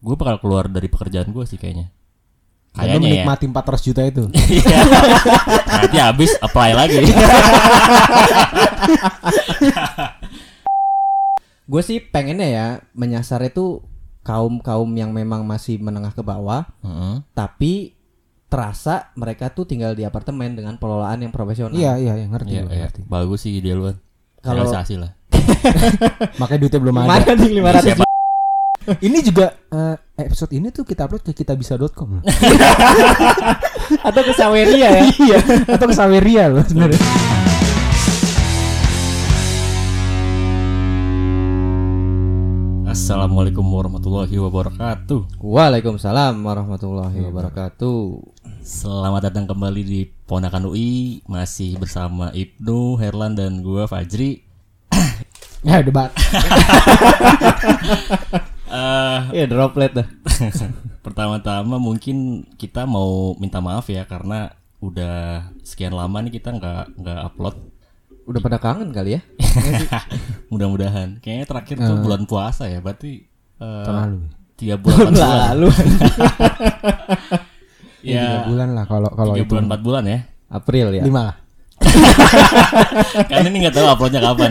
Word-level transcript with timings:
gue 0.00 0.14
bakal 0.16 0.40
keluar 0.40 0.64
dari 0.66 0.88
pekerjaan 0.88 1.28
gue 1.28 1.44
sih 1.44 1.56
kayaknya. 1.56 1.92
Dan 2.70 2.76
lu 2.76 2.78
Kayaknya 2.86 2.94
ya. 2.94 3.02
menikmati 3.26 3.44
400 3.46 3.82
juta 3.84 4.02
itu. 4.04 4.24
Iya. 4.50 4.78
Nanti 5.66 5.98
habis 5.98 6.30
apply 6.38 6.70
lagi. 6.72 7.02
Gue 11.66 11.82
sih 11.82 12.02
pengennya 12.02 12.48
ya 12.50 12.66
menyasar 12.92 13.46
itu 13.46 13.78
kaum 14.22 14.58
kaum 14.58 14.90
yang 14.90 15.14
memang 15.14 15.46
masih 15.46 15.78
menengah 15.78 16.10
ke 16.10 16.20
bawah, 16.20 16.66
Heeh. 16.82 17.22
tapi 17.30 17.94
terasa 18.50 19.14
mereka 19.14 19.54
tuh 19.54 19.62
tinggal 19.64 19.94
di 19.94 20.02
apartemen 20.02 20.58
dengan 20.58 20.74
pengelolaan 20.76 21.22
yang 21.22 21.30
profesional. 21.30 21.70
Iya, 21.70 21.94
iya, 21.96 22.18
iya, 22.18 22.26
ngerti 22.26 22.50
Iya, 22.50 22.62
iya. 22.66 22.78
ngerti. 22.90 23.00
Bagus 23.06 23.46
sih 23.46 23.54
dia 23.62 23.78
luan. 23.78 23.94
Kalau- 24.42 24.66
lah. 24.66 25.12
Makanya 26.42 26.58
duitnya 26.58 26.80
belum 26.82 26.96
ada. 26.98 27.06
Mana 27.06 27.32
nih 27.38 27.50
500 27.62 27.86
Siapa? 27.86 28.04
Ini 28.98 29.22
juga 29.22 29.54
eh, 29.70 29.94
episode 30.18 30.50
ini 30.50 30.74
tuh 30.74 30.82
kita 30.82 31.06
upload 31.06 31.22
ke 31.22 31.30
kitabisa.com. 31.30 32.26
atau 34.10 34.22
ke 34.26 34.32
Saweria 34.34 34.90
ya? 34.90 35.02
iya, 35.14 35.38
atau 35.70 35.86
ke 35.86 35.94
Saweria 35.94 36.50
loh 36.50 36.66
sebenarnya. 36.66 36.98
Assalamualaikum 42.90 43.62
warahmatullahi 43.62 44.34
wabarakatuh. 44.42 45.38
Waalaikumsalam 45.38 46.34
warahmatullahi 46.42 47.22
wabarakatuh. 47.30 47.98
Selamat 48.66 49.30
datang 49.30 49.46
kembali 49.46 49.82
di 49.86 50.10
Ponakan 50.26 50.66
UI 50.66 51.22
masih 51.30 51.78
bersama 51.78 52.34
Ibnu, 52.34 52.98
Herlan 52.98 53.38
dan 53.38 53.62
gua 53.62 53.86
Fajri. 53.86 54.42
Ya, 55.60 55.84
debat. 55.84 56.08
Eh, 58.70 59.18
Iya 59.34 59.44
droplet 59.46 59.90
dah. 59.90 60.06
pertama-tama 61.04 61.80
mungkin 61.80 62.44
kita 62.54 62.84
mau 62.84 63.32
minta 63.34 63.58
maaf 63.58 63.88
ya 63.88 64.04
karena 64.04 64.52
udah 64.78 65.48
sekian 65.60 65.92
lama 65.92 66.20
nih 66.22 66.38
kita 66.38 66.54
nggak 66.54 66.84
nggak 66.96 67.20
upload. 67.26 67.56
Udah 68.24 68.40
pada 68.40 68.58
kangen 68.62 68.94
kali 68.94 69.18
ya? 69.18 69.20
Mudah-mudahan. 70.52 71.18
Kayaknya 71.18 71.46
terakhir 71.46 71.76
tuh 71.82 71.98
bulan 71.98 72.22
puasa 72.24 72.70
ya, 72.70 72.78
berarti 72.78 73.26
eh, 73.58 73.84
Terlalu. 73.84 74.18
tiga 74.54 74.76
bulan. 74.78 75.10
Lalu 75.10 75.68
Ya, 78.00 78.22
tiga 78.22 78.40
Ya, 78.40 78.48
bulan 78.48 78.68
lah 78.72 78.84
kalau 78.88 79.10
kalau 79.12 79.34
tiga 79.36 79.44
bulan 79.50 79.64
empat 79.68 79.80
bulan 79.82 80.04
ya. 80.06 80.20
April 80.48 80.86
ya. 80.94 81.02
Lima 81.04 81.22
lah. 81.32 81.36
Karena 83.26 83.46
ini 83.50 83.56
nggak 83.60 83.74
tahu 83.74 83.86
uploadnya 83.88 84.20
kapan. 84.20 84.50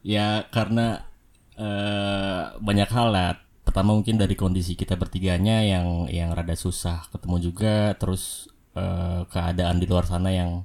ya 0.00 0.46
karena 0.48 0.86
eh, 0.96 1.07
banyak 2.68 2.90
hal 2.92 3.08
lah. 3.08 3.30
Pertama 3.64 3.92
mungkin 3.92 4.16
dari 4.16 4.32
kondisi 4.32 4.72
kita 4.72 4.96
bertiganya 4.96 5.60
yang 5.60 6.08
yang 6.08 6.32
rada 6.32 6.52
susah 6.52 7.08
ketemu 7.08 7.36
juga, 7.42 7.96
terus 7.96 8.48
eh, 8.72 9.24
keadaan 9.28 9.76
di 9.76 9.86
luar 9.88 10.04
sana 10.04 10.28
yang 10.28 10.64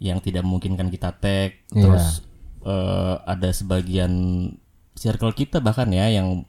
yang 0.00 0.18
tidak 0.18 0.42
memungkinkan 0.42 0.88
kita 0.88 1.10
tag, 1.14 1.50
Iya. 1.70 1.82
terus 1.82 2.06
eh, 2.62 3.14
ada 3.24 3.50
sebagian 3.50 4.12
circle 4.94 5.32
kita 5.32 5.58
bahkan 5.60 5.90
ya 5.90 6.10
yang 6.10 6.42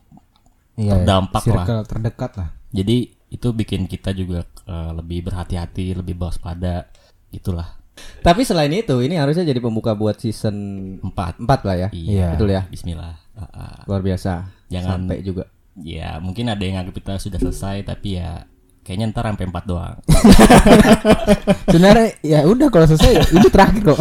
Iya, 0.79 1.03
Terdampak 1.03 1.43
lah. 1.43 1.65
circle 1.67 1.81
terdekat 1.83 2.31
lah. 2.39 2.49
jadi 2.71 2.97
itu 3.27 3.47
bikin 3.51 3.85
kita 3.85 4.11
juga 4.11 4.45
eh, 4.65 4.91
lebih 4.95 5.27
berhati-hati, 5.27 5.97
lebih 5.97 6.15
waspada, 6.15 6.87
itulah 7.29 7.80
Tapi 8.21 8.41
selain 8.43 8.69
itu, 8.69 9.01
ini 9.01 9.17
harusnya 9.17 9.41
jadi 9.41 9.57
pembuka 9.57 9.93
buat 9.93 10.15
season 10.15 10.55
empat. 11.01 11.41
4 11.41 11.67
lah 11.67 11.75
ya. 11.75 11.89
Iya. 11.89 12.37
Betul 12.37 12.49
ya. 12.51 12.61
Bismillah. 12.69 13.17
Ah, 13.33 13.43
ah. 13.49 13.77
Luar 13.85 14.01
biasa. 14.01 14.45
Jangan- 14.69 15.09
sampai 15.09 15.19
juga. 15.21 15.49
Ya 15.79 16.19
mungkin 16.19 16.51
ada 16.51 16.59
yang 16.59 16.83
anggap 16.83 16.99
kita 16.99 17.15
sudah 17.15 17.39
selesai 17.39 17.87
tapi 17.87 18.19
ya 18.19 18.43
kayaknya 18.83 19.15
ntar 19.15 19.23
sampai 19.23 19.47
empat 19.47 19.63
doang. 19.63 19.95
Sebenarnya 21.71 22.07
ya 22.21 22.39
udah 22.43 22.67
kalau 22.67 22.85
selesai 22.85 23.31
ini 23.31 23.47
terakhir 23.47 23.81
kok. 23.87 23.99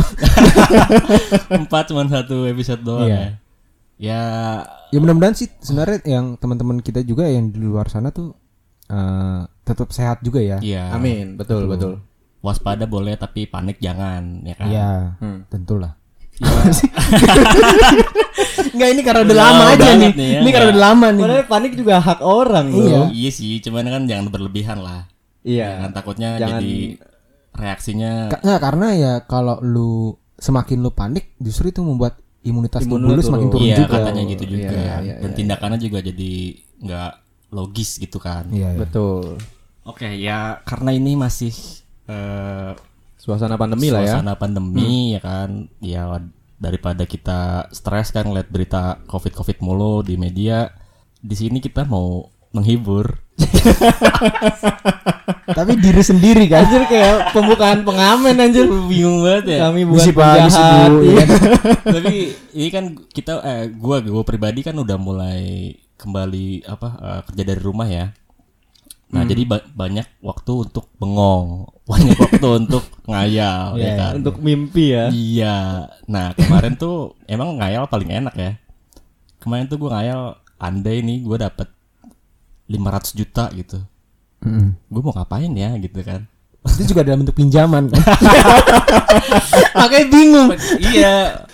empat 1.62 1.84
cuma 1.88 2.02
satu 2.06 2.44
episode 2.44 2.82
doang 2.82 3.06
Iya. 3.06 3.16
ya. 3.16 3.28
Ya 4.00 4.20
Ya 4.90 4.98
mudah-mudahan 4.98 5.38
sih 5.38 5.46
sebenarnya 5.62 6.02
yang 6.02 6.34
teman-teman 6.34 6.82
kita 6.82 7.06
juga 7.06 7.30
yang 7.30 7.54
di 7.54 7.62
luar 7.62 7.86
sana 7.86 8.10
tuh 8.10 8.34
eh, 8.90 9.40
tetap 9.62 9.94
sehat 9.94 10.18
juga 10.20 10.42
ya. 10.42 10.58
ya 10.58 10.90
Amin. 10.90 11.38
Betul, 11.38 11.70
betul. 11.70 12.02
Waspada 12.40 12.84
boleh 12.84 13.14
tapi 13.14 13.44
panik 13.44 13.76
jangan 13.78 14.40
ya 14.42 14.54
kan. 14.54 14.66
Iya, 14.66 14.88
Hmm. 15.16 15.38
tentulah. 15.46 15.92
Enggak 18.70 18.88
ini 18.88 19.02
karena 19.02 19.20
udah 19.22 19.34
Udah 19.34 19.44
lama 19.46 19.64
aja 19.70 19.90
nih. 19.92 20.10
nih 20.10 20.28
ya, 20.30 20.40
Ini 20.40 20.50
karena 20.50 20.68
udah 20.70 20.82
lama 20.82 21.06
nih. 21.10 21.22
Padahal 21.22 21.46
panik 21.46 21.72
juga 21.74 21.94
hak 21.98 22.20
orang 22.20 22.66
loh. 22.70 22.80
Iya. 22.80 23.00
Iya 23.10 23.30
sih, 23.30 23.60
cuman 23.60 23.84
kan 23.86 24.02
jangan 24.06 24.26
berlebihan 24.28 24.78
lah. 24.78 25.04
Iya. 25.42 25.68
Jangan 25.78 25.92
takutnya 25.92 26.28
Jangan- 26.34 26.60
jadi 26.60 26.74
reaksinya 27.52 28.12
Ka- 28.30 28.40
nggak, 28.40 28.60
karena 28.62 28.86
ya 28.94 29.12
kalau 29.22 29.58
lu 29.60 29.92
semakin 30.34 30.78
lu 30.78 30.90
panik 30.90 31.34
justru 31.36 31.68
itu 31.68 31.82
membuat 31.82 32.16
imunitas 32.40 32.80
Imun 32.80 33.04
tubuh 33.04 33.12
lu 33.12 33.20
semakin 33.20 33.48
turun. 33.50 33.60
iya 33.62 33.76
juga. 33.76 33.92
katanya 33.94 34.22
gitu 34.26 34.44
juga. 34.46 34.64
Iya, 34.64 34.72
iya, 34.72 34.94
iya, 35.02 35.14
Dan 35.18 35.30
tindakannya 35.34 35.78
juga 35.78 35.98
jadi 36.00 36.32
nggak 36.78 37.12
logis 37.50 37.90
gitu 37.98 38.16
kan. 38.16 38.48
Iya, 38.48 38.72
iya. 38.72 38.78
Betul. 38.78 39.36
Oke, 39.82 40.08
ya 40.14 40.38
karena 40.62 40.90
ini 40.90 41.12
masih 41.14 41.52
eh, 42.10 42.70
Suasana 43.20 43.60
pandemi 43.60 43.92
lah 43.92 44.00
ya. 44.00 44.16
suasana 44.16 44.34
pandemi 44.40 45.12
ya 45.12 45.20
kan 45.20 45.68
ya 45.84 46.08
daripada 46.56 47.04
kita 47.04 47.68
stres 47.68 48.16
kan 48.16 48.24
ngeliat 48.24 48.48
berita 48.48 48.96
covid 49.04 49.36
covid 49.36 49.60
mulu 49.60 50.00
di 50.00 50.16
media 50.16 50.72
di 51.20 51.36
sini 51.36 51.60
kita 51.60 51.84
mau 51.84 52.32
menghibur 52.50 53.20
Tapi 55.50 55.72
diri 55.82 56.02
sendiri 56.02 56.44
kan. 56.46 56.62
Anjir 56.66 56.86
kayak 56.86 57.34
pembukaan 57.34 57.82
pengamen 57.82 58.38
anjir. 58.38 58.66
bingung 58.86 59.26
banget 59.26 59.58
ya 59.58 59.58
Kami 59.68 59.82
bukan 59.82 59.98
Misi 59.98 60.12
penjahat. 60.14 60.90
Iya. 60.90 61.14
ya. 61.14 61.24
tapi 61.98 62.14
ini 62.54 62.68
kan 62.70 62.84
kita 63.10 63.32
eh, 63.42 63.64
gua 63.74 63.98
gua 64.04 64.22
pribadi 64.22 64.62
kan 64.62 64.76
udah 64.78 64.96
mulai 65.00 65.74
kembali 65.98 66.64
apa 66.64 66.88
eh, 66.96 67.20
kerja 67.30 67.42
dari 67.44 67.60
rumah 67.60 67.88
ya 67.90 68.14
nah 69.10 69.26
jadi 69.26 69.42
ba- 69.42 69.66
banyak 69.66 70.06
waktu 70.22 70.70
untuk 70.70 70.86
bengong 70.96 71.66
banyak 71.90 72.14
waktu 72.14 72.48
untuk 72.62 72.84
ngayal 73.10 73.74
ya 73.82 73.90
kan 73.98 74.12
Untuk 74.22 74.38
mimpi 74.38 74.94
ya. 74.94 75.10
Iya. 75.10 75.56
Nah 76.06 76.30
kemarin 76.32 76.78
tuh 76.78 77.18
emang 77.26 77.58
ngayal 77.58 77.90
paling 77.90 78.06
enak 78.06 78.34
ya. 78.38 78.52
Kemarin 79.42 79.66
tuh 79.66 79.82
gue 79.82 79.90
ngayal 79.90 80.38
andai 80.56 81.02
nih 81.02 81.26
gue 81.26 81.36
dapet 81.36 81.66
500 82.70 83.18
juta 83.18 83.50
gitu. 83.50 83.82
Mm. 84.46 84.78
Gue 84.86 85.02
mau 85.02 85.10
ngapain 85.10 85.50
ya 85.50 85.74
gitu 85.76 85.98
kan. 86.06 86.30
Itu 86.60 86.92
juga 86.92 87.02
dalam 87.02 87.24
bentuk 87.24 87.34
pinjaman 87.34 87.88
kan. 87.90 88.04
Makanya 89.80 90.06
bingung. 90.06 90.48
iya. 90.78 91.48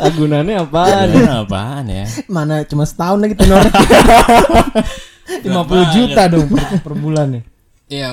Agunannya 0.00 0.62
apaan? 0.62 1.08
Ada 1.12 1.42
apaan 1.42 1.84
ya? 1.90 2.04
Mana 2.30 2.62
cuma 2.64 2.86
setahun 2.86 3.18
lagi 3.20 3.34
tenor. 3.34 3.60
50 5.40 5.96
juta 5.96 6.22
dong 6.28 6.46
per, 6.46 6.60
per 6.80 6.94
bulan 6.94 7.28
ya. 7.32 7.42
Iya. 7.88 8.08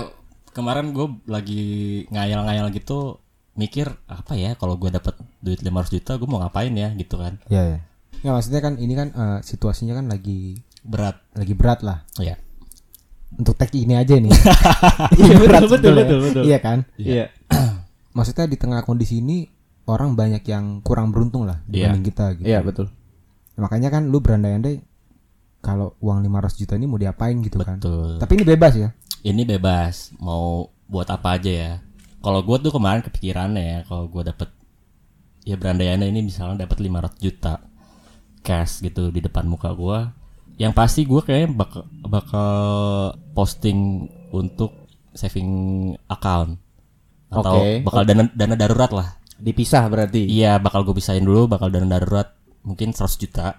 Kemarin 0.50 0.92
gue 0.92 1.08
lagi 1.26 1.64
ngayal-ngayal 2.10 2.72
gitu 2.72 3.20
mikir 3.54 3.92
apa 4.06 4.34
ya 4.34 4.56
kalau 4.56 4.76
gue 4.76 4.88
dapet 4.88 5.14
duit 5.40 5.60
500 5.60 5.68
juta 5.92 6.16
gue 6.16 6.26
mau 6.26 6.40
ngapain 6.40 6.72
ya 6.72 6.96
gitu 6.96 7.16
kan 7.16 7.36
Iya, 7.48 7.64
ya. 7.66 7.80
Nggak, 8.20 8.34
maksudnya 8.34 8.62
kan 8.62 8.74
ini 8.76 8.94
kan 8.94 9.08
eh, 9.10 9.40
situasinya 9.42 9.94
kan 9.94 10.08
lagi 10.08 10.60
berat 10.82 11.20
lagi 11.34 11.54
berat 11.54 11.80
lah. 11.82 12.08
ya 12.16 12.40
Untuk 13.30 13.56
tag 13.56 13.70
ini 13.72 13.94
aja 13.94 14.16
nih. 14.16 14.32
Iya 15.20 15.34
betul 15.38 15.48
betul 15.48 15.68
sebetulnya. 15.70 16.02
betul 16.02 16.20
betul. 16.24 16.44
Iya 16.44 16.58
kan? 16.60 16.80
Iya. 16.98 17.26
Maksudnya 18.18 18.46
di 18.48 18.58
tengah 18.58 18.82
kondisi 18.82 19.20
ini 19.20 19.46
orang 19.86 20.14
banyak 20.14 20.42
yang 20.44 20.82
kurang 20.82 21.14
beruntung 21.14 21.46
lah 21.46 21.62
Iya. 21.66 21.94
dibanding 21.94 22.04
kita 22.06 22.26
gitu. 22.36 22.46
Iya 22.48 22.60
betul. 22.66 22.88
Makanya 23.56 23.90
kan 23.90 24.08
lu 24.08 24.18
berandai-andai 24.18 24.82
kalau 25.60 25.96
uang 26.00 26.24
500 26.24 26.56
juta 26.58 26.74
ini 26.76 26.86
mau 26.86 26.96
diapain 26.96 27.36
gitu 27.40 27.60
kan. 27.60 27.78
betul 27.78 28.16
Tapi 28.18 28.32
ini 28.34 28.46
bebas 28.46 28.74
ya. 28.76 28.90
ini 29.22 29.44
bebas 29.44 30.16
mau 30.18 30.68
buat 30.88 31.08
apa 31.08 31.36
aja 31.36 31.52
ya 31.52 31.72
kalau 32.20 32.40
gue 32.42 32.58
tuh 32.60 32.72
kemarin 32.72 33.00
kepikirannya 33.00 33.64
ya 33.64 33.80
kalau 33.84 34.08
gue 34.08 34.24
dapet 34.24 34.48
ya 35.44 35.56
berandainya 35.56 36.04
ini 36.04 36.22
misalnya 36.22 36.64
dapat 36.64 36.80
500 36.80 37.20
juta 37.20 37.54
cash 38.40 38.80
gitu 38.80 39.10
di 39.10 39.20
depan 39.20 39.44
muka 39.44 39.72
gue 39.72 40.00
yang 40.56 40.72
pasti 40.72 41.04
gue 41.04 41.20
kayaknya 41.20 41.52
bakal 41.54 41.84
bakal 42.04 42.52
posting 43.32 44.08
untuk 44.32 44.76
saving 45.12 45.52
account 46.06 46.60
atau 47.30 47.60
Oke. 47.60 47.84
bakal 47.84 48.02
dana 48.04 48.24
dana 48.32 48.56
darurat 48.56 48.92
lah 48.92 49.10
Dipisah 49.40 49.88
berarti. 49.88 50.28
iya 50.28 50.60
bakal 50.60 50.84
gue 50.84 50.92
pisahin 50.94 51.24
dulu 51.24 51.48
bakal 51.48 51.72
dana 51.72 51.88
darurat 51.88 52.36
mungkin 52.64 52.92
100 52.92 53.16
juta 53.18 53.56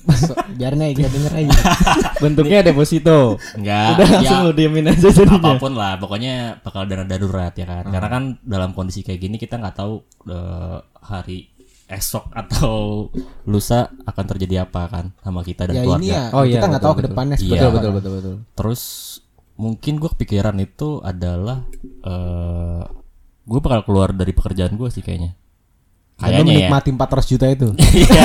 So, 0.00 0.32
biarin 0.50 0.80
aja 0.80 0.94
kita 0.94 1.10
denger 1.10 1.32
aja. 1.36 1.56
Bentuknya 2.22 2.58
deposito. 2.62 3.36
enggak 3.52 3.94
Udah 3.94 4.06
langsung 4.10 4.38
ya, 4.38 4.46
lu 4.46 4.52
diemin 4.52 4.86
aja 4.86 5.08
jadinya. 5.08 5.38
apa 5.38 5.50
pun 5.56 5.72
lah 5.72 5.92
pokoknya 5.96 6.34
bakal 6.58 6.84
dana 6.84 7.04
darurat 7.04 7.52
ya 7.52 7.64
kan 7.64 7.84
karena 7.86 8.08
kan 8.08 8.22
dalam 8.40 8.70
kondisi 8.70 9.00
kayak 9.00 9.20
gini 9.20 9.36
kita 9.36 9.56
nggak 9.56 9.76
tahu 9.76 10.00
eh, 10.26 10.78
hari 11.00 11.52
esok 11.86 12.30
atau 12.32 13.08
lusa 13.44 13.88
akan 14.00 14.24
terjadi 14.26 14.62
apa 14.62 14.86
kan 14.86 15.04
sama 15.18 15.42
kita 15.42 15.66
dan 15.66 15.74
Ya 15.74 15.82
keluarga. 15.82 15.98
ini 15.98 16.08
ya 16.08 16.24
Oh, 16.30 16.44
iya, 16.44 16.54
kita 16.54 16.66
nggak 16.66 16.78
betul, 16.78 16.86
tahu 16.86 16.94
ke 16.94 17.04
depannya 17.04 17.30
Iya. 17.30 17.40
seperti 17.40 17.50
Betul 17.52 17.66
apa. 17.66 17.76
betul 17.76 17.92
betul 17.92 18.12
betul. 18.14 18.34
Terus 18.54 18.82
mungkin 19.56 19.92
gue 19.96 20.10
kepikiran 20.10 20.56
itu 20.58 20.88
adalah 21.00 21.58
eh 22.00 22.82
gue 23.42 23.58
bakal 23.58 23.80
keluar 23.82 24.08
dari 24.10 24.30
pekerjaan 24.30 24.72
gue 24.72 24.88
sih 24.88 25.00
kayaknya. 25.00 25.34
Kayaknya 26.20 26.52
ya. 26.52 26.68
menikmati 26.68 26.88
400 26.92 27.32
juta 27.32 27.46
itu. 27.48 27.68
Iya. 28.00 28.22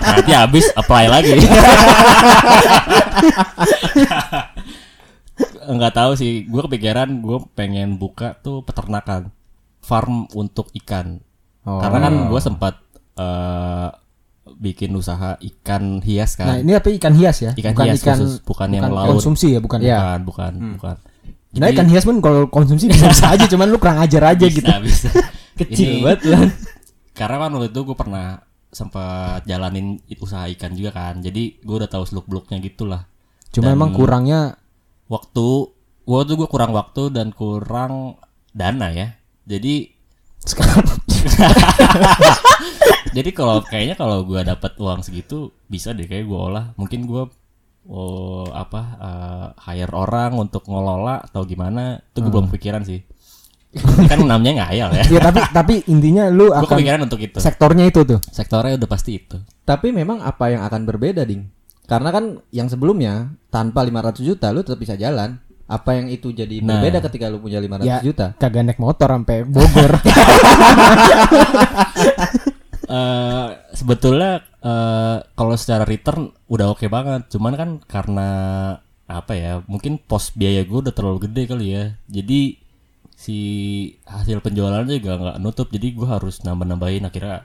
Nanti 0.00 0.32
habis 0.32 0.66
apply 0.72 1.04
lagi. 1.06 1.34
Enggak 5.70 5.92
tahu 5.94 6.12
sih, 6.18 6.44
gue 6.44 6.62
kepikiran 6.66 7.08
gue 7.22 7.38
pengen 7.54 7.96
buka 7.96 8.36
tuh 8.38 8.60
peternakan 8.62 9.30
farm 9.80 10.26
untuk 10.34 10.68
ikan. 10.76 11.20
Oh. 11.64 11.80
Karena 11.80 12.10
kan 12.10 12.14
gue 12.28 12.40
sempat 12.40 12.74
eh, 13.16 13.88
bikin 14.50 14.92
usaha 14.92 15.38
ikan 15.38 16.02
hias 16.02 16.36
Nah, 16.36 16.58
kan. 16.58 16.64
ini 16.64 16.72
apa 16.74 16.88
ikan 16.90 17.14
hias 17.14 17.38
ya? 17.40 17.52
Ikan 17.54 17.72
bukan 17.72 17.86
hias 17.86 18.02
ikan 18.02 18.18
khusus, 18.18 18.34
bukan 18.42 18.68
yang 18.72 18.84
laut. 18.90 19.16
konsumsi 19.16 19.56
ya, 19.56 19.60
bukan. 19.62 19.78
Iya. 19.80 20.18
Bukan, 20.20 20.20
bukan, 20.26 20.52
bukan. 20.76 20.96
Nah, 21.56 21.66
ikan 21.70 21.88
hias 21.88 22.04
pun 22.04 22.16
kalau 22.20 22.46
konsumsi 22.46 22.86
bisa, 22.86 23.10
bisa 23.10 23.26
aja, 23.32 23.44
cuman 23.46 23.66
lu 23.70 23.78
kurang 23.78 23.98
ajar 23.98 24.22
aja 24.34 24.46
bisa, 24.46 24.54
gitu. 24.60 24.70
bisa. 24.84 25.08
Kecil 25.60 25.88
Ini- 26.00 26.02
banget 26.04 26.20
lah. 26.30 26.42
Karena 27.20 27.36
kan 27.36 27.52
waktu 27.52 27.68
itu 27.68 27.80
gue 27.84 27.92
pernah 27.92 28.40
sempat 28.72 29.44
jalanin 29.44 30.00
usaha 30.24 30.48
ikan 30.56 30.72
juga 30.72 30.96
kan. 30.96 31.20
Jadi 31.20 31.60
gue 31.60 31.76
udah 31.76 31.90
tahu 31.92 32.08
seluk 32.08 32.24
beluknya 32.24 32.56
gitulah. 32.64 33.04
Cuma 33.52 33.76
emang 33.76 33.92
kurangnya 33.92 34.56
waktu 35.12 35.68
waktu 36.08 36.32
gue 36.32 36.48
kurang 36.48 36.72
waktu 36.72 37.12
dan 37.12 37.36
kurang 37.36 38.16
dana 38.56 38.88
ya. 38.88 39.20
Jadi 39.44 39.92
sekarang? 40.40 40.88
Jadi 43.16 43.30
kalau 43.36 43.60
kayaknya 43.68 44.00
kalau 44.00 44.24
gue 44.24 44.40
dapat 44.40 44.80
uang 44.80 45.04
segitu 45.04 45.52
bisa 45.68 45.92
deh 45.92 46.08
kayak 46.08 46.24
gue 46.24 46.40
olah. 46.40 46.72
Mungkin 46.80 47.04
gue 47.04 47.28
oh 47.92 48.48
apa 48.48 48.82
eh, 48.96 49.48
hire 49.68 49.92
orang 49.92 50.40
untuk 50.40 50.64
ngelola 50.68 51.20
atau 51.24 51.44
gimana 51.44 52.00
itu 52.00 52.20
gue 52.20 52.32
belum 52.32 52.52
pikiran 52.52 52.84
sih 52.84 53.00
kan 54.10 54.18
namanya 54.26 54.66
ngayal 54.66 54.90
ya 54.90 55.04
ya 55.06 55.20
tapi 55.22 55.40
tapi 55.54 55.74
intinya 55.86 56.26
lu 56.26 56.50
akan 56.50 56.66
kepikiran 56.66 57.00
untuk 57.06 57.22
itu 57.22 57.38
sektornya 57.38 57.86
itu 57.86 58.02
tuh. 58.02 58.18
sektornya 58.28 58.74
udah 58.74 58.90
pasti 58.90 59.14
itu 59.16 59.38
Tapi 59.62 59.94
memang 59.94 60.18
apa 60.18 60.50
yang 60.50 60.66
akan 60.66 60.82
berbeda, 60.82 61.22
Ding? 61.22 61.46
Karena 61.86 62.10
kan 62.10 62.42
yang 62.50 62.66
sebelumnya 62.66 63.30
tanpa 63.48 63.86
500 63.86 64.18
juta 64.20 64.50
lu 64.50 64.66
tetap 64.66 64.78
bisa 64.78 64.98
jalan. 64.98 65.38
Apa 65.66 65.94
yang 65.94 66.10
itu 66.10 66.34
jadi 66.34 66.58
Nah. 66.58 66.82
berbeda 66.82 66.98
ketika 67.06 67.30
lu 67.30 67.38
punya 67.38 67.62
500 67.62 67.86
Ya. 67.86 68.02
juta? 68.02 68.34
Kagak 68.34 68.66
naik 68.66 68.82
motor 68.82 69.06
sampai 69.06 69.46
Bogor. 69.46 69.94
eh 72.90 73.46
sebetulnya 73.72 74.42
eh 74.60 75.16
kalau 75.30 75.54
secara 75.54 75.86
return 75.86 76.34
udah 76.46 76.74
oke 76.74 76.86
banget 76.86 77.30
cuman 77.30 77.54
kan 77.54 77.70
karena 77.86 78.28
apa 79.06 79.32
ya 79.32 79.52
mungkin 79.64 79.98
pos 79.98 80.30
biaya 80.32 80.62
gue 80.62 80.78
udah 80.80 80.90
terlalu 80.90 81.30
gede 81.30 81.42
kali 81.46 81.66
ya 81.70 81.84
jadi 82.06 82.58
si 83.20 83.36
hasil 84.02 84.40
penjualannya 84.40 84.96
juga 84.96 85.14
nggak 85.14 85.36
nutup 85.38 85.68
jadi 85.68 85.92
gue 85.92 86.08
harus 86.08 86.40
nambah 86.40 86.64
nambahin 86.64 87.04
akhirnya 87.04 87.44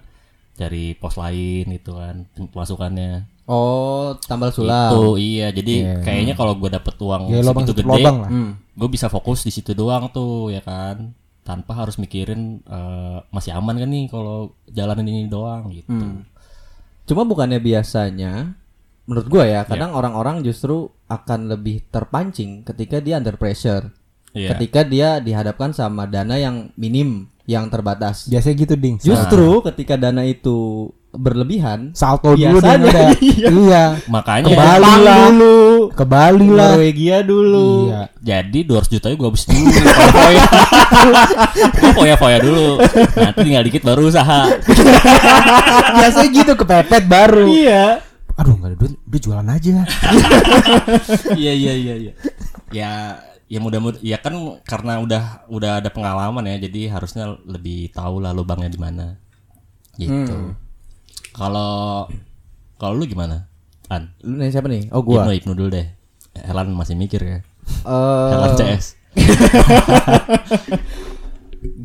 cari 0.55 0.95
pos 0.95 1.19
lain 1.19 1.67
gitu 1.69 1.91
kan 1.93 2.23
pemasukannya 2.33 3.27
Oh, 3.45 4.17
tambal 4.25 4.49
itu 4.49 4.65
sulam. 4.65 4.89
iya 5.21 5.53
jadi 5.53 6.01
kayaknya 6.01 6.33
kalau 6.33 6.57
gue 6.57 6.65
dapet 6.67 6.97
uang 6.97 7.29
ya 7.29 7.43
lobang 7.43 7.67
segitu 7.67 7.85
gede. 7.85 8.01
Hmm. 8.25 8.57
gue 8.73 8.89
bisa 8.89 9.05
fokus 9.05 9.43
di 9.43 9.51
situ 9.51 9.71
doang 9.71 10.09
tuh 10.09 10.49
ya 10.49 10.59
kan 10.59 11.13
tanpa 11.43 11.77
harus 11.77 12.01
mikirin 12.01 12.63
eh, 12.65 13.17
masih 13.29 13.53
aman 13.53 13.77
kan 13.77 13.85
nih 13.85 14.09
kalau 14.09 14.49
jalanin 14.65 15.05
ini 15.05 15.23
doang 15.27 15.69
gitu 15.69 15.91
Hmm. 15.91 16.25
Cuma 17.05 17.21
bukannya 17.21 17.61
biasanya 17.61 18.57
menurut 19.05 19.29
gua 19.29 19.45
ya, 19.45 19.61
kadang 19.61 19.93
orang-orang 19.93 20.41
justru 20.41 20.89
akan 21.05 21.45
lebih 21.45 21.85
terpancing 21.85 22.65
ketika 22.65 22.97
dia 22.97 23.21
under 23.21 23.37
pressure. 23.37 23.93
Iya. 24.35 24.51
Ketika 24.53 24.83
dia 24.83 25.09
dihadapkan 25.23 25.71
sama 25.71 26.03
dana 26.05 26.35
yang 26.35 26.69
minim, 26.75 27.31
yang 27.47 27.71
terbatas. 27.71 28.27
Biasanya 28.27 28.55
gitu 28.67 28.75
ding. 28.75 28.99
Justru 28.99 29.63
ketika 29.63 29.95
dana 29.95 30.27
itu 30.27 30.91
berlebihan, 31.15 31.95
Salto 31.95 32.35
dulu 32.35 32.59
dan 32.59 32.83
Biasanya, 32.83 32.91
udah. 32.91 33.07
iya. 33.23 33.47
iya. 33.47 33.85
makanya 34.11 34.51
Ke 34.51 34.59
Bali 34.59 34.83
lah. 34.83 35.17
dulu, 35.31 35.59
Ke 35.95 36.03
Bali 36.03 36.47
lah. 36.51 36.75
Norwegia 36.75 37.17
dulu. 37.23 37.87
Iya. 37.87 38.01
Jadi 38.19 38.59
200 38.67 38.91
juta 38.99 39.07
gue 39.15 39.27
habis 39.31 39.45
dulu. 39.47 39.65
Foya. 40.11 40.45
Gue 41.71 41.91
foya-foya 41.95 42.37
dulu. 42.43 42.67
Nanti 43.15 43.39
tinggal 43.47 43.63
dikit 43.63 43.83
baru 43.87 44.11
usaha. 44.11 44.51
Biasanya 45.95 46.29
gitu 46.35 46.51
kepepet 46.59 47.03
baru. 47.07 47.47
Iya. 47.47 48.03
Aduh 48.35 48.59
nggak 48.59 48.67
ada 48.67 48.77
duit, 48.83 48.93
udah 48.99 49.19
jualan 49.23 49.47
aja. 49.47 49.71
Iya 51.39 51.53
iya 51.55 51.73
iya 51.79 51.93
iya. 51.95 52.13
Ya 52.75 52.91
ya 53.45 53.61
mudah-mudahan 53.61 54.01
ya 54.01 54.17
kan 54.17 54.33
karena 54.65 54.97
udah 55.05 55.45
udah 55.53 55.71
ada 55.77 55.93
pengalaman 55.93 56.49
ya 56.49 56.65
jadi 56.65 56.97
harusnya 56.97 57.37
lebih 57.45 57.93
tahu 57.93 58.17
lah 58.21 58.33
lubangnya 58.33 58.73
di 58.73 58.79
mana. 58.81 59.21
Gitu. 59.95 60.57
Kalau 61.35 62.09
kalau 62.81 62.93
lu 62.97 63.05
gimana? 63.05 63.45
An. 63.87 64.17
Lu 64.25 64.35
nanya 64.35 64.59
siapa 64.59 64.67
nih? 64.67 64.89
Oh 64.89 65.05
gua. 65.05 65.29
Ibnu, 65.29 65.45
Ibnu 65.45 65.51
dulu 65.53 65.69
deh. 65.77 65.87
Helan 66.35 66.73
masih 66.73 66.97
mikir 66.97 67.21
ya. 67.21 67.39
Eh, 67.85 68.29
Helan 68.33 68.51
CS. 68.57 68.97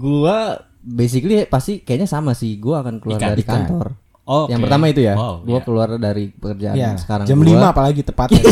gua 0.03 0.65
basically 0.81 1.45
pasti 1.45 1.85
kayaknya 1.85 2.09
sama 2.09 2.33
sih. 2.33 2.57
Gua 2.57 2.81
akan 2.81 3.05
keluar 3.05 3.21
Ikan, 3.21 3.31
dari 3.37 3.43
ikan. 3.45 3.69
kantor. 3.69 4.00
Oh, 4.31 4.47
Yang 4.47 4.63
oke. 4.63 4.65
pertama 4.71 4.85
itu 4.87 5.01
ya. 5.03 5.15
Wow, 5.19 5.35
gua 5.43 5.59
iya. 5.59 5.65
keluar 5.67 5.89
dari 5.99 6.25
pekerjaan 6.31 6.75
Iya. 6.79 6.91
sekarang 6.95 7.27
Jam 7.27 7.39
gua. 7.43 7.67
5 7.67 7.75
apalagi 7.75 8.01
tepatnya. 8.07 8.43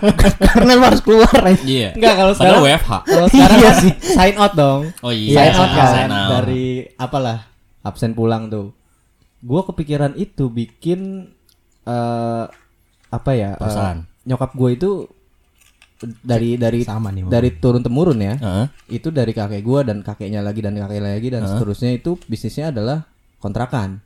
Karena 0.48 0.70
lu 0.72 0.82
harus 0.82 1.02
keluar. 1.04 1.28
Iya. 1.60 1.92
Enggak 1.92 2.14
kalau 2.16 2.32
sekarang 2.32 2.60
WFH. 2.64 2.92
Kalau 3.04 3.26
sekarang 3.28 3.58
Iya 3.60 3.68
kan 3.68 3.82
sih. 3.84 3.92
sign 4.16 4.34
out 4.40 4.52
dong. 4.56 4.80
Oh 5.04 5.12
iya, 5.12 5.36
sign 5.36 5.52
out 5.54 5.70
kan 5.70 5.88
sign 5.92 6.08
out. 6.08 6.28
dari 6.40 6.64
apalah 6.96 7.38
absen 7.84 8.16
pulang 8.16 8.48
tuh. 8.48 8.72
Gua 9.44 9.60
kepikiran 9.62 10.16
itu 10.16 10.48
bikin 10.48 11.28
eh 11.84 12.44
apa 13.06 13.30
ya? 13.30 13.60
Perusahaan. 13.60 14.08
nyokap 14.24 14.56
gue 14.56 14.70
itu 14.72 14.90
dari 16.20 16.56
dari 16.56 16.82
Sama 16.82 17.08
nih, 17.08 17.28
dari 17.28 17.56
turun 17.56 17.80
temurun 17.80 18.18
ya. 18.18 18.34
Heeh. 18.36 18.66
Itu 18.90 19.08
dari 19.08 19.30
kakek 19.30 19.60
gua 19.60 19.80
dan 19.80 20.00
kakeknya 20.00 20.40
lagi 20.40 20.60
dan 20.60 20.74
kakeknya 20.74 21.04
lagi 21.12 21.28
dan 21.28 21.44
seterusnya 21.44 21.92
itu 21.92 22.16
bisnisnya 22.24 22.72
adalah 22.72 23.04
kontrakan. 23.38 24.00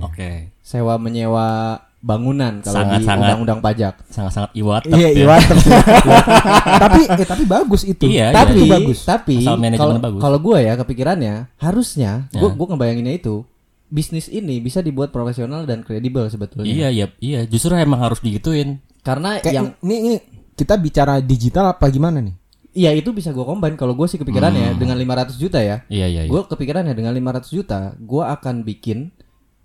Oke. 0.00 0.54
Sewa 0.58 0.96
menyewa 0.96 1.78
bangunan 1.98 2.58
kalau 2.60 2.82
di 2.82 2.98
Sangat-sangat. 2.98 3.22
undang-undang 3.22 3.60
pajak. 3.60 3.94
Sangat-sangat 4.08 4.50
iwat. 4.54 4.82
Iya, 4.86 5.08
iya. 5.12 5.26
tapi 6.82 7.00
eh 7.08 7.26
tapi 7.26 7.44
bagus 7.44 7.82
itu. 7.84 8.04
Iya, 8.04 8.32
tapi 8.32 8.56
Itu 8.56 8.66
bagus. 8.66 8.98
tapi 9.02 9.36
kalau 9.72 9.94
kalau 10.18 10.38
gue 10.40 10.58
ya 10.62 10.74
kepikirannya 10.74 11.34
harusnya 11.56 12.26
gue 12.30 12.42
Ya. 12.42 12.52
gue 12.52 12.66
ngebayanginnya 12.66 13.14
itu 13.14 13.46
bisnis 13.86 14.26
ini 14.26 14.58
bisa 14.58 14.80
dibuat 14.80 15.10
profesional 15.10 15.62
dan 15.62 15.80
kredibel 15.80 16.24
sebetulnya 16.26 16.66
Iya, 16.66 16.88
iya, 16.88 17.06
iya. 17.18 17.40
Justru 17.44 17.76
emang 17.76 18.00
harus 18.00 18.18
digituin. 18.18 18.80
karena 19.02 19.36
Kayak 19.36 19.52
yang 19.52 19.66
ini, 19.80 19.96
ini 20.00 20.14
kita 20.52 20.74
bicara 20.76 21.18
digital 21.18 21.70
apa 21.70 21.86
gimana 21.86 22.18
nih? 22.18 22.34
iya 22.72 22.88
itu 22.90 23.10
bisa 23.10 23.30
gue 23.30 23.42
combine 23.42 23.74
kalau 23.74 23.92
gue 23.92 24.06
sih 24.06 24.16
kepikirannya 24.16 24.72
Hmm. 24.72 24.78
dengan 24.78 24.96
500 24.96 25.36
juta 25.36 25.58
ya 25.58 25.84
Iya, 25.86 26.06
iya, 26.08 26.20
iya. 26.22 26.30
gue 26.30 26.40
kepikirannya 26.46 26.94
dengan 26.94 27.12
500 27.12 27.52
juta 27.52 27.92
gue 27.94 28.24
akan 28.24 28.62
bikin 28.62 29.12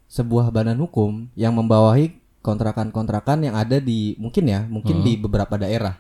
sebuah 0.08 0.50
badan 0.50 0.80
hukum 0.80 1.28
yang 1.36 1.56
membawahi 1.56 2.16
kontrakan-kontrakan 2.42 3.44
yang 3.52 3.56
ada 3.60 3.78
di 3.78 4.16
mungkin 4.16 4.48
ya 4.48 4.64
mungkin 4.66 5.04
Hmm. 5.04 5.06
di 5.06 5.14
beberapa 5.20 5.60
daerah 5.60 6.00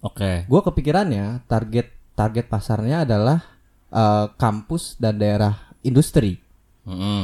Oke. 0.00 0.48
gue 0.48 0.60
kepikirannya 0.64 1.44
target 1.46 1.92
target 2.16 2.46
pasarnya 2.48 3.04
adalah 3.04 3.44
eh, 3.92 4.26
kampus 4.40 4.96
dan 4.96 5.20
daerah 5.20 5.52
industri. 5.84 6.40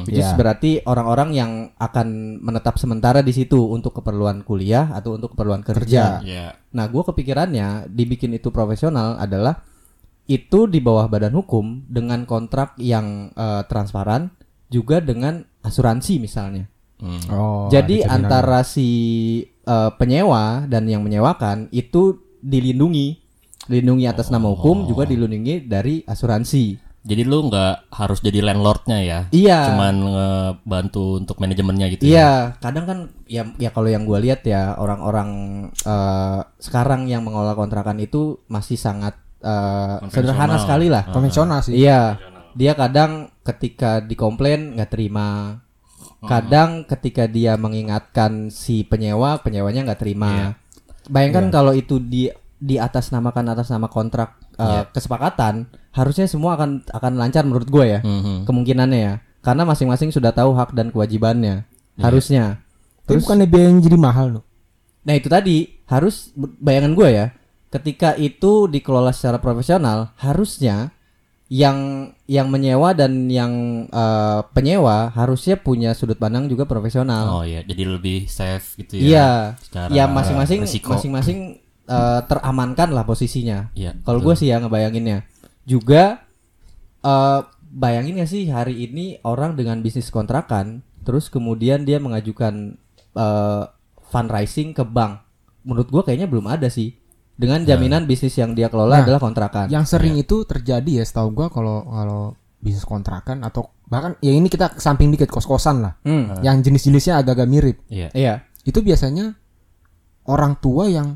Which 0.04 0.20
is 0.20 0.28
Ya. 0.28 0.36
berarti 0.36 0.84
orang-orang 0.84 1.32
yang 1.32 1.52
akan 1.80 2.38
menetap 2.44 2.76
sementara 2.76 3.24
di 3.24 3.32
situ 3.32 3.72
untuk 3.72 3.96
keperluan 3.96 4.44
kuliah 4.44 4.92
atau 4.92 5.16
untuk 5.16 5.32
keperluan 5.32 5.64
kerja. 5.64 6.20
Iya. 6.20 6.54
Nah, 6.76 6.84
gue 6.86 7.02
kepikirannya 7.02 7.88
dibikin 7.88 8.36
itu 8.36 8.52
profesional 8.52 9.16
adalah 9.16 9.64
itu 10.28 10.68
di 10.68 10.78
bawah 10.78 11.08
badan 11.08 11.32
hukum 11.34 11.88
dengan 11.88 12.28
kontrak 12.28 12.76
yang 12.76 13.32
eh, 13.32 13.64
transparan 13.64 14.28
juga 14.68 15.00
dengan 15.00 15.47
asuransi 15.62 16.22
misalnya. 16.22 16.64
Mm. 16.98 17.22
Oh. 17.30 17.66
Jadi 17.70 18.02
antara 18.02 18.66
si 18.66 18.88
eh, 19.46 19.90
penyewa 19.94 20.66
dan 20.66 20.90
yang 20.90 21.06
menyewakan 21.06 21.70
itu 21.70 22.18
dilindungi, 22.42 23.18
dilindungi 23.70 24.04
atas 24.06 24.30
nama 24.30 24.50
hukum 24.50 24.86
juga 24.86 25.06
dilindungi 25.06 25.66
dari 25.66 26.02
asuransi. 26.06 26.88
Jadi 27.08 27.22
lu 27.24 27.46
nggak 27.48 27.94
harus 27.94 28.18
jadi 28.20 28.42
landlordnya 28.42 28.98
ya? 29.00 29.20
Iya. 29.30 29.72
Cuman 29.72 29.94
ngebantu 29.96 31.22
untuk 31.22 31.38
manajemennya 31.38 31.86
gitu. 31.94 32.02
ya? 32.04 32.10
Iya, 32.10 32.30
kadang 32.58 32.84
kan 32.84 32.98
ya 33.24 33.48
ya 33.56 33.70
kalau 33.70 33.88
yang 33.88 34.04
gue 34.04 34.18
lihat 34.18 34.44
ya 34.44 34.76
orang-orang 34.76 35.30
eh, 35.72 36.40
sekarang 36.58 37.06
yang 37.06 37.22
mengelola 37.22 37.54
kontrakan 37.54 38.02
itu 38.02 38.42
masih 38.50 38.76
sangat 38.76 39.16
eh, 39.40 39.96
sederhana 40.10 40.58
sekali 40.58 40.90
lah. 40.90 41.06
konvensional 41.08 41.62
sih. 41.62 41.78
Iya, 41.78 42.18
dia 42.58 42.74
kadang 42.74 43.30
ketika 43.46 44.02
dikomplain 44.02 44.74
nggak 44.74 44.90
terima, 44.90 45.62
Kadang 46.18 46.82
ketika 46.82 47.30
dia 47.30 47.54
mengingatkan 47.54 48.50
si 48.50 48.82
penyewa, 48.82 49.38
penyewanya 49.38 49.86
nggak 49.86 50.00
terima. 50.02 50.30
Iya. 50.34 50.48
Bayangkan 51.06 51.46
kalau 51.54 51.70
itu 51.70 52.02
di 52.02 52.26
di 52.58 52.74
atas 52.74 53.14
namakan 53.14 53.54
atas 53.54 53.70
nama 53.70 53.86
kontrak 53.86 54.34
uh, 54.58 54.82
Iya. 54.82 54.82
kesepakatan, 54.90 55.70
harusnya 55.94 56.26
semua 56.26 56.58
akan 56.58 56.82
akan 56.90 57.12
lancar 57.14 57.46
menurut 57.46 57.70
gue 57.70 57.84
ya. 57.86 58.00
Mhm. 58.02 58.50
Kemungkinannya 58.50 58.98
ya. 58.98 59.14
Karena 59.46 59.62
masing-masing 59.62 60.10
sudah 60.10 60.34
tahu 60.34 60.58
hak 60.58 60.74
dan 60.74 60.90
kewajibannya. 60.90 61.62
Harusnya. 62.02 62.66
Tapi 63.06 63.22
bukannya 63.22 63.46
biaya 63.46 63.70
yang 63.70 63.82
jadi 63.82 63.98
mahal 63.98 64.26
loh. 64.38 64.44
Nah 65.06 65.14
itu 65.14 65.30
tadi 65.30 65.86
harus 65.86 66.34
bayangan 66.36 66.98
gue 66.98 67.08
ya, 67.14 67.26
ketika 67.70 68.18
itu 68.18 68.66
dikelola 68.66 69.14
secara 69.14 69.38
profesional, 69.38 70.12
harusnya 70.18 70.92
yang 71.48 72.12
yang 72.28 72.52
menyewa 72.52 72.92
dan 72.92 73.32
yang 73.32 73.84
eh, 73.88 74.40
penyewa 74.52 75.08
harusnya 75.16 75.56
punya 75.56 75.96
sudut 75.96 76.20
pandang 76.20 76.44
juga 76.44 76.68
profesional. 76.68 77.40
Oh 77.40 77.44
iya, 77.44 77.64
jadi 77.64 77.88
lebih 77.88 78.28
safe 78.28 78.76
gitu 78.84 79.00
ya. 79.00 79.04
Iya, 79.04 79.30
secara 79.56 79.88
ya 79.88 80.04
masing-masing 80.12 80.60
masing-masing 80.84 81.38
eh, 81.88 82.20
teramankan 82.28 82.92
lah 82.92 83.08
posisinya. 83.08 83.72
Iya. 83.72 83.96
Kalau 84.04 84.20
gue 84.20 84.36
sih 84.36 84.52
ya 84.52 84.60
ngebayanginnya. 84.60 85.24
Juga 85.64 86.20
eh 87.00 87.40
bayangin 87.68 88.20
gak 88.20 88.32
sih 88.32 88.48
hari 88.48 88.84
ini 88.88 89.20
orang 89.24 89.56
dengan 89.56 89.80
bisnis 89.80 90.08
kontrakan, 90.12 90.84
terus 91.04 91.32
kemudian 91.32 91.88
dia 91.88 91.96
mengajukan 91.96 92.76
eh, 93.16 93.64
fundraising 94.12 94.76
ke 94.76 94.84
bank. 94.84 95.24
Menurut 95.64 95.88
gue 95.88 96.02
kayaknya 96.04 96.28
belum 96.28 96.44
ada 96.44 96.68
sih. 96.68 96.92
Dengan 97.38 97.62
jaminan 97.62 98.02
bisnis 98.04 98.34
yang 98.34 98.50
dia 98.52 98.66
kelola 98.66 98.98
Nah, 98.98 99.02
adalah 99.06 99.22
kontrakan. 99.22 99.70
Yang 99.70 99.94
sering 99.94 100.18
itu 100.18 100.42
terjadi 100.42 101.00
ya 101.00 101.04
setahu 101.06 101.30
gua 101.30 101.46
kalau 101.46 101.86
kalau 101.86 102.22
bisnis 102.58 102.82
kontrakan 102.82 103.46
atau 103.46 103.70
bahkan 103.86 104.18
ya 104.18 104.34
ini 104.34 104.50
kita 104.50 104.74
samping 104.74 105.14
dikit 105.14 105.30
kos-kosan 105.30 105.78
lah. 105.80 105.94
Hmm, 106.02 106.42
Yang 106.42 106.66
jenis-jenisnya 106.66 107.22
agak-agak 107.22 107.46
mirip. 107.46 107.76
Iya. 107.86 108.10
iya. 108.10 108.34
Itu 108.66 108.82
biasanya 108.82 109.38
orang 110.26 110.58
tua 110.58 110.90
yang 110.90 111.14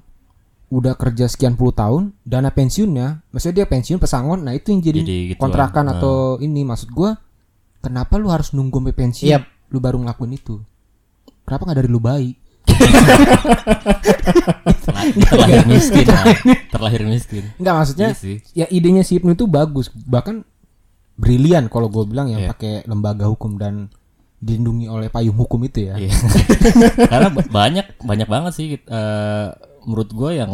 udah 0.71 0.95
kerja 0.97 1.29
sekian 1.29 1.53
puluh 1.53 1.75
tahun, 1.75 2.17
dana 2.25 2.49
pensiunnya, 2.49 3.29
maksudnya 3.29 3.61
dia 3.61 3.67
pensiun 3.69 4.01
pesangon, 4.01 4.41
nah 4.41 4.57
itu 4.57 4.73
yang 4.73 4.81
jadi, 4.81 5.01
Jadi 5.05 5.19
gituan. 5.37 5.43
kontrakan 5.53 5.85
Nah. 5.85 5.93
atau 6.01 6.17
ini 6.41 6.65
maksud 6.65 6.89
gua 6.89 7.19
kenapa 7.83 8.17
lu 8.17 8.33
harus 8.33 8.55
nunggu 8.57 8.79
sampai 8.81 8.95
pensiun 8.97 9.29
Yap. 9.37 9.43
lu 9.69 9.83
baru 9.83 10.01
ngelakuin 10.01 10.33
itu? 10.33 10.63
Kenapa 11.45 11.67
nggak 11.67 11.79
dari 11.83 11.91
lu 11.91 12.01
bayi? 12.01 12.31
Terlahir 15.23 15.65
miskin. 15.67 16.05
ya. 16.05 16.23
terlahir 16.69 17.03
miskin. 17.05 17.45
Enggak 17.57 17.75
maksudnya 17.77 18.09
Iya 18.09 18.19
sih. 18.19 18.37
ya 18.53 18.67
idenya 18.69 19.03
si 19.03 19.17
Ibnu 19.17 19.33
itu 19.33 19.45
bagus, 19.47 19.89
bahkan 19.95 20.47
brilian 21.15 21.69
kalau 21.69 21.87
gue 21.87 22.05
bilang 22.05 22.29
yang 22.29 22.43
Iya. 22.43 22.51
pakai 22.51 22.75
lembaga 22.85 23.27
hukum 23.27 23.57
dan 23.57 23.93
dilindungi 24.39 24.87
oleh 24.87 25.07
payung 25.07 25.37
hukum 25.37 25.63
itu 25.63 25.87
ya. 25.87 25.95
Iya. 25.97 26.15
Karena 27.13 27.29
ba- 27.31 27.47
banyak 27.47 27.87
banyak 28.01 28.29
banget 28.29 28.53
sih 28.53 28.67
eh, 28.75 29.47
menurut 29.83 30.11
gue 30.11 30.31
yang 30.35 30.51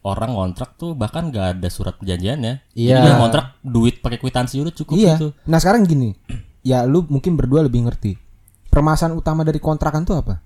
orang 0.00 0.32
kontrak 0.32 0.76
tuh 0.76 0.96
bahkan 0.96 1.28
gak 1.28 1.58
ada 1.58 1.68
surat 1.68 1.92
perjanjiannya. 1.94 2.64
Iya. 2.72 2.94
Jadi 2.94 3.06
dia 3.06 3.14
kontrak 3.18 3.46
duit 3.60 4.00
pakai 4.00 4.16
kwitansi 4.16 4.56
udah 4.58 4.72
cukup 4.72 4.94
Iya. 4.96 5.14
gitu. 5.16 5.28
Nah 5.44 5.58
sekarang 5.60 5.84
gini, 5.84 6.16
ya 6.62 6.84
lu 6.84 7.04
mungkin 7.06 7.36
berdua 7.36 7.60
lebih 7.60 7.84
ngerti. 7.84 8.16
Permasalahan 8.70 9.18
utama 9.18 9.42
dari 9.42 9.58
kontrakan 9.58 10.06
tuh 10.06 10.16
apa? 10.16 10.40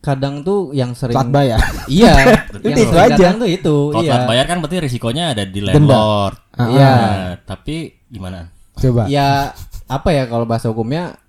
Kadang 0.00 0.40
tuh 0.40 0.72
yang 0.72 0.96
sering 0.96 1.12
Telat 1.12 1.28
bayar. 1.28 1.60
Iya, 1.84 2.12
Itu 2.56 2.66
yang 2.66 2.78
itu 2.80 2.88
sering 2.88 3.04
aja. 3.04 3.16
kadang 3.20 3.36
tuh 3.36 3.48
itu, 3.48 3.76
Kalau 3.92 4.00
iya. 4.00 4.10
telat 4.10 4.24
bayar 4.26 4.44
kan 4.48 4.56
berarti 4.58 4.76
risikonya 4.80 5.24
ada 5.36 5.44
di 5.44 5.60
landlord. 5.60 6.36
Ah, 6.56 6.66
Iya. 6.66 6.90
Nah, 6.90 7.28
tapi 7.44 7.76
gimana? 8.08 8.48
Coba. 8.74 9.04
Ya 9.06 9.52
apa 9.84 10.08
ya 10.10 10.24
kalau 10.24 10.48
bahasa 10.48 10.72
hukumnya 10.72 11.20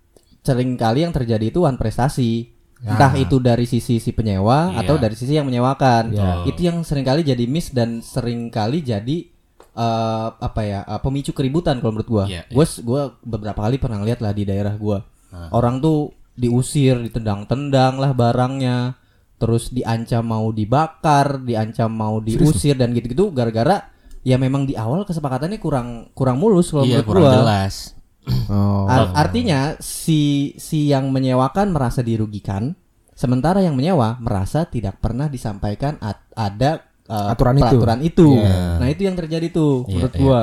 sering 0.41 0.73
kali 0.73 1.03
yang 1.03 1.11
terjadi 1.11 1.51
itu 1.51 1.61
one 1.61 1.75
prestasi. 1.75 2.47
Entah 2.81 3.13
itu 3.13 3.37
dari 3.37 3.69
sisi 3.69 3.99
si 3.99 4.09
penyewa 4.09 4.73
Iya. 4.73 4.81
atau 4.81 4.95
dari 4.97 5.13
sisi 5.13 5.35
yang 5.35 5.45
menyewakan. 5.45 6.03
Iya. 6.09 6.31
Itu 6.47 6.59
yang 6.63 6.81
sering 6.81 7.03
kali 7.03 7.21
jadi 7.21 7.43
miss 7.45 7.69
dan 7.69 7.99
sering 7.99 8.49
kali 8.49 8.81
jadi 8.81 9.27
eh, 9.71 10.27
apa 10.31 10.61
ya 10.63 10.81
eh, 10.81 10.99
pemicu 10.99 11.29
keributan 11.31 11.77
kalau 11.77 11.93
menurut 11.93 12.09
gua. 12.09 12.25
Iya, 12.25 12.47
Gua 12.49 12.65
gua 12.81 13.01
beberapa 13.19 13.59
kali 13.61 13.77
pernah 13.77 13.99
lihat 13.99 14.23
lah 14.23 14.31
di 14.31 14.43
daerah 14.43 14.73
gua. 14.73 15.03
Nah. 15.29 15.51
Orang 15.51 15.77
tuh 15.77 16.09
diusir, 16.41 16.97
ditendang-tendang 16.97 18.01
lah 18.01 18.11
barangnya. 18.11 18.97
Terus 19.37 19.69
diancam 19.69 20.21
mau 20.21 20.49
dibakar, 20.49 21.41
diancam 21.41 21.89
mau 21.89 22.17
diusir 22.17 22.73
dan 22.73 22.93
gitu-gitu 22.93 23.29
gara-gara 23.29 23.89
ya 24.21 24.37
memang 24.37 24.65
di 24.65 24.77
awal 24.77 25.01
kesepakatannya 25.01 25.57
kurang 25.57 26.13
kurang 26.13 26.37
mulus 26.37 26.69
kalau 26.69 26.85
Iya 26.85 27.01
menurut 27.01 27.09
kurang 27.09 27.25
gua. 27.25 27.35
jelas. 27.41 27.75
Oh. 28.53 28.85
Ar- 28.85 29.17
artinya 29.17 29.73
si 29.81 30.53
si 30.53 30.93
yang 30.93 31.09
menyewakan 31.09 31.73
merasa 31.73 32.05
dirugikan, 32.05 32.77
sementara 33.17 33.65
yang 33.65 33.73
menyewa 33.73 34.21
merasa 34.21 34.69
tidak 34.69 35.01
pernah 35.01 35.25
disampaikan 35.25 35.97
at- 35.97 36.29
ada 36.37 36.85
uh, 37.09 37.33
Aturan 37.33 37.57
itu. 37.57 37.65
peraturan 37.65 37.99
itu. 38.05 38.29
Iya. 38.37 38.77
Nah 38.77 38.87
itu 38.93 39.01
yang 39.09 39.17
terjadi 39.17 39.49
tuh 39.49 39.73
Iya, 39.83 39.89
menurut 39.89 40.13
iya. 40.13 40.21
gua. 40.21 40.41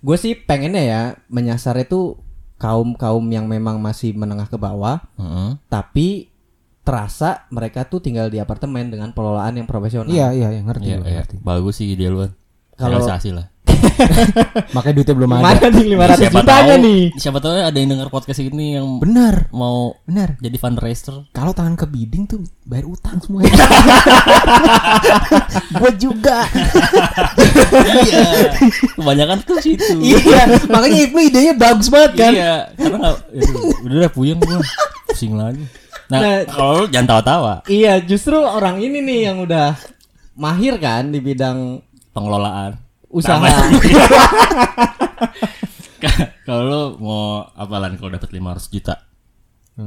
Gue 0.00 0.16
sih 0.16 0.36
pengennya 0.36 0.84
ya 0.84 1.02
menyasar 1.28 1.80
itu 1.80 2.20
kaum 2.60 2.92
kaum 2.92 3.24
yang 3.32 3.48
memang 3.48 3.80
masih 3.80 4.12
menengah 4.12 4.46
ke 4.46 4.60
bawah, 4.60 5.00
Heeh. 5.16 5.56
tapi 5.72 6.28
terasa 6.84 7.48
mereka 7.48 7.88
tuh 7.88 8.04
tinggal 8.04 8.28
di 8.28 8.36
apartemen 8.36 8.92
dengan 8.92 9.16
pengelolaan 9.16 9.56
yang 9.56 9.64
profesional. 9.68 10.12
Iya 10.12 10.36
iya 10.36 10.48
yang 10.52 10.68
ngerti. 10.68 10.92
Iya, 10.92 10.96
iya. 11.00 11.20
ngerti. 11.24 11.36
Bagus 11.40 11.80
sih 11.80 11.96
dia 11.96 12.12
luan. 12.12 12.36
Kalau- 12.76 13.00
lah. 13.00 13.46
Makanya 14.76 14.94
duitnya 14.96 15.14
belum 15.14 15.30
ada. 15.32 15.42
Mana 15.44 15.66
nih 15.68 15.86
500 15.92 16.16
siapa 16.16 16.40
jutanya 16.40 16.74
tahu, 16.76 16.84
nih? 16.84 17.02
Siapa 17.14 17.38
tahu 17.38 17.52
ada 17.56 17.78
yang 17.78 17.90
denger 17.90 18.08
podcast 18.08 18.40
ini 18.40 18.66
yang 18.74 18.86
Benar, 18.98 19.34
mau 19.50 19.96
benar. 20.04 20.36
jadi 20.38 20.56
fundraiser. 20.56 21.28
Kalau 21.30 21.52
tangan 21.52 21.74
ke 21.74 21.86
bidding 21.86 22.24
tuh 22.24 22.40
bayar 22.62 22.86
utang 22.86 23.18
semuanya. 23.20 23.50
Gua 25.76 25.90
juga. 25.94 26.46
iya. 28.00 28.24
Kebanyakan 28.94 29.38
tuh 29.42 29.56
situ. 29.60 29.94
iya, 30.00 30.46
makanya 30.66 30.98
Ibnu 31.08 31.20
idenya 31.20 31.54
bagus 31.54 31.88
banget 31.88 32.12
kan. 32.16 32.32
Iya, 32.32 32.54
karena 32.74 32.96
nggak, 32.98 33.16
aduh, 33.32 33.62
udah 33.84 33.96
udah 34.00 34.12
puyeng 34.12 34.38
gua, 34.38 34.60
pusing 35.08 35.34
lagi. 35.34 35.64
Nah, 36.10 36.18
Nah, 36.20 36.36
kalau 36.44 36.72
lu 36.74 36.86
jangan 36.90 37.08
tawa-tawa, 37.08 37.54
Iya, 37.70 38.02
justru 38.02 38.34
orang 38.34 38.82
ini 38.82 38.98
nih 38.98 39.20
yang 39.30 39.38
udah 39.40 39.78
mahir 40.34 40.74
kan 40.82 41.14
di 41.14 41.22
bidang 41.22 41.78
pengelolaan. 42.10 42.74
Usaha. 43.10 43.42
kalau 46.46 46.62
lu 46.64 46.82
mau 47.02 47.44
apalan 47.52 47.98
kalau 48.00 48.10
dapat 48.14 48.30
500 48.32 48.72
juta? 48.72 48.94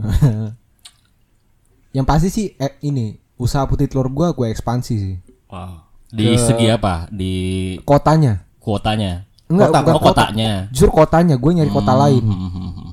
Yang 1.95 2.05
pasti 2.09 2.27
sih 2.29 2.47
eh, 2.57 2.77
ini 2.85 3.17
usaha 3.37 3.65
putih 3.69 3.85
telur 3.89 4.09
gua 4.09 4.33
gua 4.33 4.49
ekspansi 4.49 4.93
sih. 4.97 5.17
Wow. 5.49 5.89
Di 6.13 6.37
segi 6.37 6.69
apa? 6.69 7.09
Di 7.09 7.33
Kotanya. 7.81 8.45
kuotanya. 8.61 9.25
Enggak, 9.49 9.69
Kota, 9.69 9.79
bukan 9.81 9.93
oh, 9.93 10.01
kota. 10.01 10.23
kotanya. 10.29 10.51
Justru 10.69 10.91
kotanya 10.93 11.35
gue 11.35 11.51
nyari 11.51 11.71
kota 11.73 11.93
lain. 11.97 12.23
Hmm, 12.23 12.49
hmm, 12.49 12.71
hmm. 12.73 12.91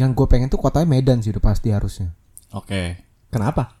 Yang 0.00 0.10
gue 0.18 0.26
pengen 0.26 0.48
tuh 0.48 0.60
kotanya 0.60 0.88
Medan 0.88 1.20
sih 1.20 1.30
udah 1.30 1.44
pasti 1.44 1.68
harusnya. 1.70 2.16
Oke. 2.52 2.96
Kenapa? 3.32 3.76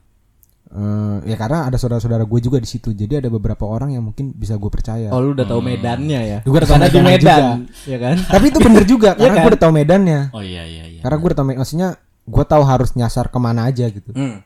Eh, 0.72 1.28
ya 1.28 1.36
karena 1.36 1.68
ada 1.68 1.76
saudara-saudara 1.76 2.24
gue 2.24 2.40
juga 2.40 2.56
di 2.56 2.64
situ. 2.64 2.96
Jadi 2.96 3.20
ada 3.20 3.28
beberapa 3.28 3.68
orang 3.68 3.92
yang 3.92 4.08
mungkin 4.08 4.32
bisa 4.32 4.56
gue 4.56 4.72
percaya. 4.72 5.12
Oh, 5.12 5.20
lu 5.20 5.36
udah 5.36 5.44
tahu 5.44 5.60
medannya 5.60 6.20
ya? 6.24 6.38
Gue 6.48 6.56
udah 6.56 6.64
tahu 6.64 6.80
Medan, 7.04 7.68
ya 7.84 7.98
kan? 8.00 8.16
Tapi 8.16 8.44
itu 8.48 8.56
bener 8.56 8.84
juga 8.88 9.12
karena 9.20 9.36
kan? 9.36 9.42
gue 9.44 9.50
udah 9.52 9.60
tahu 9.60 9.72
medannya. 9.76 10.20
Oh 10.32 10.40
iya 10.40 10.64
iya 10.64 10.84
iya. 10.88 11.00
Karena 11.04 11.16
gue 11.20 11.28
udah 11.28 11.38
tahu 11.38 11.46
maksudnya 11.52 11.88
gue 12.24 12.44
tahu 12.48 12.62
harus 12.64 12.96
nyasar 12.96 13.28
ke 13.28 13.36
mana 13.36 13.68
aja 13.68 13.84
gitu. 13.84 14.16
Hmm. 14.16 14.40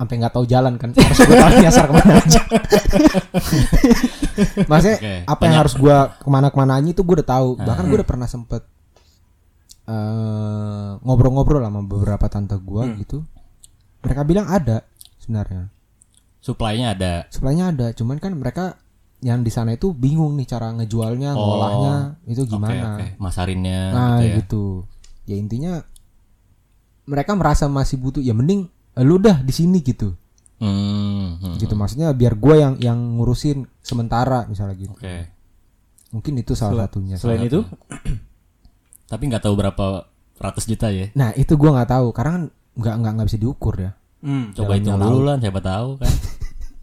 Sampai 0.00 0.16
nggak 0.16 0.32
tahu 0.32 0.48
jalan 0.48 0.80
kan. 0.80 0.96
Harus 0.96 1.18
gue 1.20 1.36
tahu 1.36 1.52
nyasar 1.60 1.84
ke 1.86 1.92
mana 1.92 2.12
aja. 2.16 2.40
maksudnya 4.70 4.98
Oke, 4.98 5.14
apa 5.22 5.42
yang 5.44 5.52
banyak. 5.52 5.60
harus 5.60 5.74
gue 5.76 5.96
ke 6.24 6.28
mana-kemana 6.32 6.72
aja 6.80 6.88
itu 6.88 7.02
gue 7.04 7.14
udah 7.20 7.28
tahu. 7.28 7.48
Ah. 7.60 7.64
Bahkan 7.68 7.84
gue 7.84 7.96
udah 8.00 8.08
pernah 8.08 8.24
sempet 8.24 8.62
eh, 9.84 10.90
ngobrol-ngobrol 11.04 11.60
sama 11.60 11.84
beberapa 11.84 12.26
tante 12.26 12.56
gue 12.56 12.82
Hmm. 12.82 12.96
gitu. 12.98 13.18
Mereka 14.00 14.24
bilang 14.24 14.48
ada 14.48 14.84
sebenarnya. 15.24 15.72
Supply-nya 16.38 16.86
ada. 16.92 17.14
Supply-nya 17.32 17.72
ada, 17.72 17.86
cuman 17.90 18.20
kan 18.20 18.36
mereka 18.36 18.76
yang 19.18 19.40
di 19.40 19.48
sana 19.48 19.72
itu 19.72 19.90
bingung 19.90 20.36
nih 20.36 20.44
cara 20.44 20.68
ngejualnya, 20.70 21.32
Oh. 21.32 21.40
ngolahnya 21.40 21.94
itu 22.28 22.44
gimana. 22.44 23.00
oke. 23.00 23.06
Masarinnya 23.16 23.80
Nah, 23.90 24.08
gitu 24.12 24.20
ya. 24.22 24.34
gitu. 24.38 24.64
Ya 25.24 25.36
intinya 25.40 25.72
mereka 27.04 27.32
merasa 27.32 27.64
masih 27.64 27.96
butuh 27.96 28.20
ya 28.20 28.32
mending 28.32 28.68
eh, 28.94 29.00
lu 29.00 29.16
dah 29.16 29.40
di 29.40 29.50
sini 29.50 29.80
gitu. 29.80 30.12
Hmm, 30.60 31.40
hmm, 31.40 31.56
Gitu 31.56 31.72
maksudnya 31.72 32.12
biar 32.12 32.36
gua 32.36 32.56
yang 32.56 32.74
yang 32.78 32.96
ngurusin 33.16 33.64
sementara 33.80 34.44
misalnya 34.44 34.76
gitu. 34.76 34.92
Oke. 34.92 35.32
Mungkin 36.12 36.38
itu 36.38 36.52
salah 36.54 36.86
satunya. 36.86 37.16
Selain 37.16 37.42
itu, 37.42 37.64
Tapi 39.04 39.22
nggak 39.26 39.42
tahu 39.42 39.54
berapa 39.56 39.86
ratus 40.36 40.64
juta 40.64 40.88
ya. 40.88 41.10
Nah, 41.14 41.32
itu 41.32 41.56
gua 41.56 41.74
nggak 41.74 41.90
tahu 41.90 42.06
karena 42.12 42.30
kan 42.32 42.44
nggak 42.74 42.94
nggak 43.00 43.12
nggak 43.18 43.28
bisa 43.28 43.38
diukur 43.38 43.74
ya. 43.76 43.90
Hmm. 44.24 44.56
Coba 44.56 44.72
hitung 44.80 44.96
dulu 44.96 45.20
lah, 45.28 45.36
siapa 45.36 45.60
tahu 45.60 46.00
kan. 46.00 46.08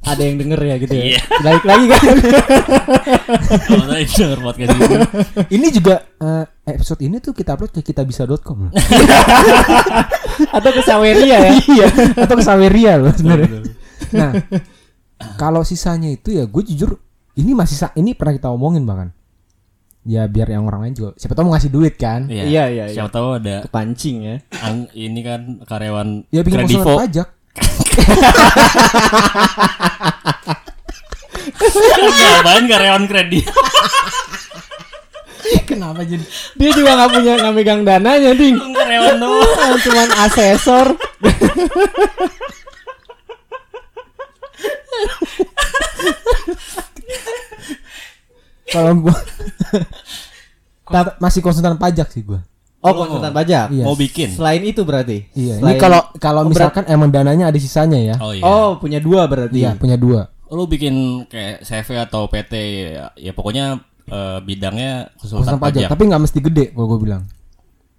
ada 0.01 0.21
yang 0.25 0.37
denger 0.41 0.59
ya 0.65 0.75
gitu 0.81 0.93
ya. 0.97 1.03
Iya. 1.13 1.21
Balik 1.45 1.65
lagi 1.65 1.85
kan. 1.93 2.01
Kalau 3.69 3.85
saya 3.85 4.03
denger 4.05 4.39
podcast 4.41 4.69
ini. 4.73 4.85
Ini 5.61 5.67
juga 5.69 5.95
eh, 6.01 6.45
episode 6.73 7.01
ini 7.05 7.17
tuh 7.21 7.33
kita 7.37 7.53
upload 7.53 7.69
ke 7.69 7.81
kitabisa.com 7.85 8.57
loh. 8.69 8.71
Atau 10.57 10.69
ke 10.73 10.81
Saweria 10.81 11.37
ya. 11.37 11.51
iya, 11.77 11.87
atau 12.17 12.33
ke 12.33 12.41
Saweria 12.41 12.97
loh 12.97 13.13
sebenarnya. 13.13 13.61
Nah, 14.15 14.31
kalau 15.37 15.61
sisanya 15.61 16.09
itu 16.09 16.33
ya 16.33 16.49
gue 16.49 16.63
jujur 16.65 16.97
ini 17.37 17.53
masih 17.53 17.77
sa- 17.77 17.93
ini 17.93 18.17
pernah 18.17 18.33
kita 18.33 18.49
omongin 18.49 18.81
bahkan. 18.81 19.13
Ya 20.01 20.25
biar 20.25 20.49
yang 20.49 20.65
orang 20.65 20.81
lain 20.83 20.95
juga 20.95 21.09
siapa 21.13 21.31
tahu 21.31 21.45
mau 21.45 21.53
ngasih 21.53 21.69
duit 21.69 21.93
kan. 21.93 22.25
Iya, 22.25 22.43
Iya, 22.43 22.63
iya, 22.67 22.83
iya. 22.89 22.95
Siapa 22.95 23.11
tahu 23.11 23.37
ada 23.37 23.61
Kepancing 23.61 24.17
ya. 24.19 24.35
ang- 24.59 24.89
ini 24.91 25.21
kan 25.21 25.41
karyawan 25.61 26.25
Ya 26.29 26.41
bikin 26.41 26.65
Kredivo. 26.65 26.97
pajak. 26.97 27.27
Ngapain 32.01 32.65
karyawan 32.65 33.05
kredit? 33.05 33.45
Kenapa 35.67 36.01
jadi? 36.01 36.23
Dia 36.53 36.71
juga 36.71 36.91
nggak 36.93 37.11
punya 37.11 37.33
nggak 37.37 37.53
megang 37.53 37.81
dananya, 37.81 38.31
ding. 38.33 38.57
karyawan 38.57 39.15
doang. 39.17 39.75
Cuman 39.83 40.09
asesor. 40.19 40.87
Kalau 48.67 48.93
gue 50.91 51.13
masih 51.17 51.39
konsultan 51.39 51.75
pajak 51.75 52.07
sih 52.07 52.21
gue. 52.21 52.39
Oh, 52.81 52.93
konsultan 52.93 53.29
pajak. 53.29 53.69
Iya. 53.69 53.85
Mau 53.85 53.93
bikin. 53.93 54.33
Selain 54.33 54.59
itu 54.59 54.81
berarti. 54.81 55.29
Iya. 55.31 55.61
Selain- 55.61 55.77
Ini 55.77 55.81
kalau 55.81 56.01
kalau 56.17 56.41
Oh, 56.43 56.49
misalkan 56.49 56.83
emang 56.85 57.09
dananya 57.09 57.47
ada 57.47 57.57
sisanya 57.57 57.97
ya. 57.97 58.15
Oh 58.17 58.33
iya. 58.33 58.41
Oh, 58.41 58.75
punya 58.75 58.97
dua 58.97 59.29
berarti. 59.29 59.61
Iya, 59.61 59.77
punya 59.77 59.95
dua. 59.95 60.27
Lu 60.49 60.65
bikin 60.65 60.93
kayak 61.25 61.61
CV 61.61 61.87
atau 61.95 62.25
PT 62.25 62.53
ya, 62.91 63.13
ya 63.15 63.31
pokoknya 63.31 63.79
eh, 64.03 64.39
bidangnya 64.41 65.13
Konsultan 65.15 65.55
konsultan 65.55 65.61
pajak, 65.61 65.75
pajak. 65.77 65.89
tapi 65.89 66.03
nggak 66.03 66.21
mesti 66.21 66.39
gede 66.41 66.65
kalau 66.73 66.87
gue 66.89 66.99
bilang. 67.01 67.23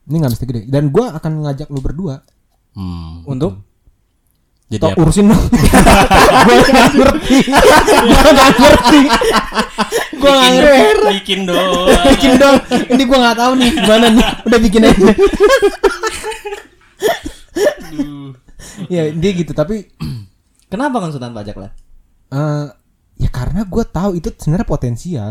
Ini 0.02 0.16
nggak 0.18 0.32
mesti 0.34 0.44
gede. 0.44 0.60
Dan 0.66 0.90
gue 0.90 1.06
akan 1.06 1.32
ngajak 1.46 1.68
lu 1.70 1.80
berdua. 1.80 2.20
Hmm. 2.74 3.22
Untuk 3.24 3.62
Jadi 4.72 4.88
Tok 4.88 4.96
apa? 4.96 5.00
urusin 5.04 5.28
dong. 5.28 5.44
gue 6.48 6.54
nggak 6.64 6.90
ngerti. 6.96 7.38
Gue 8.08 8.30
nggak 8.32 8.50
ngerti. 8.56 9.00
Gue 10.16 10.30
nggak 10.32 10.48
bikin, 10.48 10.64
ngerti. 10.64 11.12
bikin 11.12 11.40
dong. 11.44 11.86
Bikin 12.08 12.32
dong. 12.40 12.56
Ini 12.88 13.02
gue 13.04 13.18
nggak 13.20 13.36
tahu 13.36 13.52
nih 13.60 13.70
gimana 13.76 14.06
nih. 14.08 14.26
Udah 14.48 14.60
bikin 14.64 14.82
aja. 14.88 15.04
ya 18.88 19.02
dia 19.12 19.30
gitu 19.36 19.52
tapi 19.52 19.92
kenapa 20.72 21.04
konsultan 21.04 21.36
pajak 21.36 21.56
lah? 21.60 21.70
eh 22.32 22.66
ya 23.20 23.28
karena 23.28 23.68
gue 23.68 23.84
tahu 23.84 24.16
itu 24.16 24.32
sebenarnya 24.40 24.64
potensial. 24.64 25.30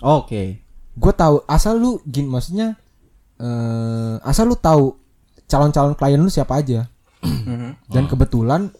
Oke. 0.00 0.64
Gue 0.96 1.12
tahu 1.12 1.44
asal 1.44 1.76
lu 1.76 2.00
gin 2.08 2.32
maksudnya 2.32 2.80
eh 3.36 4.16
asal 4.24 4.48
lu 4.48 4.56
tahu 4.56 4.96
calon-calon 5.44 5.92
klien 5.92 6.16
lu 6.16 6.32
siapa 6.32 6.64
aja. 6.64 6.88
Dan 7.86 8.04
kebetulan 8.06 8.72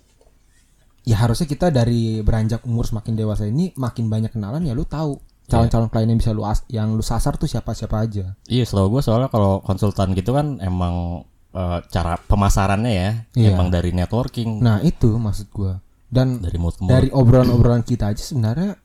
ya 1.03 1.17
harusnya 1.19 1.45
kita 1.45 1.69
dari 1.69 2.21
beranjak 2.21 2.63
umur 2.63 2.85
semakin 2.85 3.15
dewasa 3.15 3.45
ini 3.45 3.73
makin 3.75 4.07
banyak 4.07 4.31
kenalan 4.31 4.63
ya 4.63 4.73
lu 4.73 4.85
tahu 4.85 5.17
calon-calon 5.45 5.89
klien 5.89 6.07
yang 6.07 6.17
bisa 6.17 6.31
lu 6.31 6.45
as- 6.45 6.63
yang 6.69 6.95
lu 6.95 7.03
sasar 7.03 7.35
tuh 7.35 7.45
siapa-siapa 7.45 7.97
aja. 7.99 8.39
Iya, 8.47 8.63
setahu 8.63 8.95
gue 8.95 9.03
soalnya 9.03 9.27
kalau 9.27 9.59
konsultan 9.61 10.15
gitu 10.15 10.31
kan 10.31 10.57
emang 10.59 11.27
eh, 11.51 11.79
cara 11.89 12.15
pemasarannya 12.17 12.93
ya, 12.93 13.11
Iya. 13.35 13.49
emang 13.53 13.69
dari 13.69 13.91
networking, 13.91 14.63
Nah, 14.63 14.79
itu 14.81 15.11
maksud 15.11 15.51
gua. 15.51 15.83
Dan 16.07 16.39
dari 16.39 16.55
mulut 16.55 16.75
ke 16.75 16.81
mulut. 16.81 16.93
dari 16.93 17.09
obrolan-obrolan 17.11 17.83
kita 17.83 18.07
aja 18.09 18.23
sebenarnya 18.25 18.79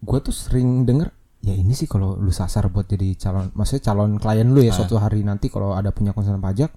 gua 0.00 0.18
tuh 0.18 0.32
sering 0.32 0.82
denger 0.82 1.12
ya 1.40 1.52
ini 1.52 1.72
sih 1.72 1.84
kalau 1.84 2.14
lu 2.14 2.30
sasar 2.30 2.68
buat 2.68 2.86
jadi 2.86 3.12
calon 3.16 3.52
maksudnya 3.52 3.82
calon 3.84 4.16
klien 4.16 4.46
lu 4.46 4.60
ya 4.60 4.72
suatu 4.72 4.96
hari 4.96 5.20
nanti 5.20 5.48
kalau 5.48 5.72
ada 5.72 5.90
punya 5.90 6.10
konsultan 6.10 6.38
pajak 6.38 6.70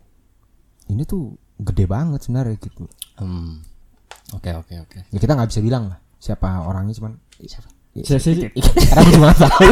ini 0.87 1.03
tuh 1.03 1.35
gede 1.59 1.85
banget 1.87 2.19
sebenarnya 2.25 2.55
gitu. 2.59 2.87
Hmm. 3.19 3.63
Oke, 4.33 4.51
oke, 4.51 4.73
oke. 4.83 4.99
Ya 5.13 5.17
kita 5.21 5.37
nggak 5.37 5.49
bisa 5.53 5.61
bilang 5.61 5.93
lah 5.93 5.99
siapa 6.19 6.65
orangnya 6.65 6.97
cuman 6.97 7.13
siapa. 7.45 7.69
Saya 8.03 8.19
sih 8.19 8.35
Karena 8.91 9.01
gue 9.07 9.13
cuma 9.15 9.31
tahu 9.31 9.71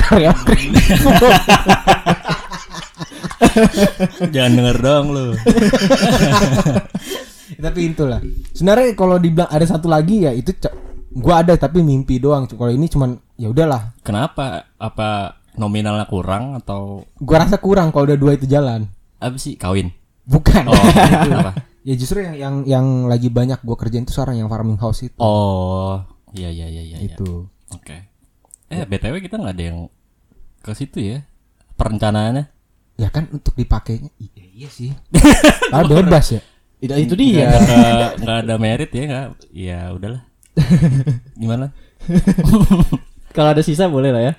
karyawan 0.00 0.40
Kredivo. 0.48 1.10
Jangan 4.32 4.52
denger 4.56 4.76
dong 4.80 5.06
lu. 5.12 5.26
tapi 7.64 7.90
itulah 7.90 8.20
sebenarnya 8.54 8.94
kalau 8.94 9.16
dibilang 9.18 9.50
ada 9.50 9.66
satu 9.66 9.90
lagi 9.90 10.22
ya 10.22 10.30
itu 10.30 10.54
gua 11.18 11.42
ada 11.42 11.58
tapi 11.58 11.82
mimpi 11.82 12.22
doang 12.22 12.46
kalau 12.46 12.70
ini 12.70 12.86
cuman 12.86 13.18
ya 13.34 13.50
udahlah 13.50 13.98
Kenapa? 14.04 14.68
Apa 14.78 15.37
nominalnya 15.58 16.06
kurang 16.06 16.54
atau 16.54 17.02
gua 17.16 17.42
rasa 17.42 17.58
kurang 17.58 17.90
kalau 17.90 18.06
udah 18.06 18.16
dua 18.16 18.32
itu 18.32 18.46
jalan 18.46 18.86
apa 19.16 19.36
sih 19.36 19.54
kawin? 19.54 19.90
bukan 20.22 20.64
Oh, 20.64 20.74
apa? 21.40 21.52
ya 21.82 21.94
justru 21.94 22.20
yang 22.20 22.34
yang 22.34 22.54
yang 22.64 22.86
lagi 23.04 23.28
banyak 23.28 23.58
gua 23.60 23.74
kerjain 23.74 24.02
itu 24.02 24.12
sekarang 24.12 24.36
yang 24.36 24.46
farming 24.46 24.76
house 24.76 25.02
itu 25.02 25.16
Oh, 25.16 26.00
iya 26.30 26.48
iya 26.48 26.66
iya 26.66 26.82
iya. 26.84 26.96
iya. 26.96 27.06
itu 27.08 27.44
Oke. 27.68 27.96
Eh, 28.68 28.84
BTW 28.84 29.20
kita 29.20 29.36
nggak 29.36 29.54
ada 29.54 29.64
yang 29.64 29.78
ke 30.58 30.72
situ 30.72 31.00
ya. 31.00 31.18
Perencanaannya. 31.74 32.44
ya 32.94 33.08
kan 33.08 33.30
untuk 33.30 33.54
dipakainya 33.54 34.10
iya, 34.18 34.44
iya 34.56 34.68
sih 34.68 34.90
ah 35.70 35.82
bebas 35.82 36.34
ya 36.34 36.42
itu, 36.78 36.90
itu 36.96 37.14
Nggak 37.14 37.20
dia. 37.20 37.46
ada- 37.48 38.14
nggak 38.16 38.38
ada 38.42 38.54
merit 38.56 38.90
ya 38.90 39.02
nggak? 39.04 39.26
Ya 39.50 39.78
udahlah. 39.90 40.22
Gimana? 41.40 41.70
Kalau 43.30 43.50
ada 43.50 43.62
sisa 43.62 43.86
boleh 43.86 44.10
lah 44.10 44.22
ya. 44.24 44.32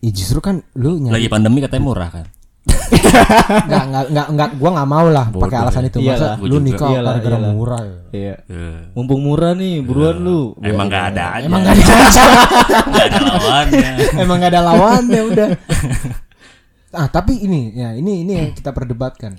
Ya 0.00 0.10
justru 0.12 0.40
kan 0.40 0.64
lu 0.76 0.96
nyari 0.96 1.20
Lagi 1.20 1.28
pandemi 1.28 1.60
katanya 1.60 1.84
murah 1.84 2.10
kan? 2.10 2.26
nggak 3.70 3.84
nggak 3.88 4.04
nggak 4.12 4.26
nggak 4.36 4.48
gua 4.60 4.70
nggak 4.76 4.90
mau 4.90 5.06
lah 5.08 5.26
pakai 5.32 5.58
alasan 5.64 5.86
ya. 5.86 5.88
itu 5.88 5.98
masa 6.04 6.36
gua 6.36 6.44
lu 6.44 6.56
nikah 6.60 6.88
gara-gara 6.92 7.38
murah 7.40 7.80
ya 7.80 7.98
Iya. 8.10 8.34
Eh, 8.50 8.78
Mumpung 8.90 9.22
murah 9.22 9.54
nih, 9.54 9.86
buruan 9.86 10.18
lu. 10.18 10.58
Emang 10.58 10.90
nggak 10.90 11.04
ada 11.14 11.24
aja. 11.38 11.46
emang 11.48 11.62
nggak 11.62 11.74
ada 11.78 11.94
nggak 12.90 13.06
ada 13.06 13.20
lawannya. 13.22 13.90
Emang 14.18 14.36
gak 14.42 14.50
ada 14.50 14.62
lawannya 14.66 15.20
udah. 15.30 15.48
Ah 16.90 17.06
tapi 17.06 17.38
ini 17.38 17.70
ya 17.70 17.94
ini 17.94 18.26
ini 18.26 18.32
yang 18.34 18.50
kita 18.50 18.74
perdebatkan 18.74 19.38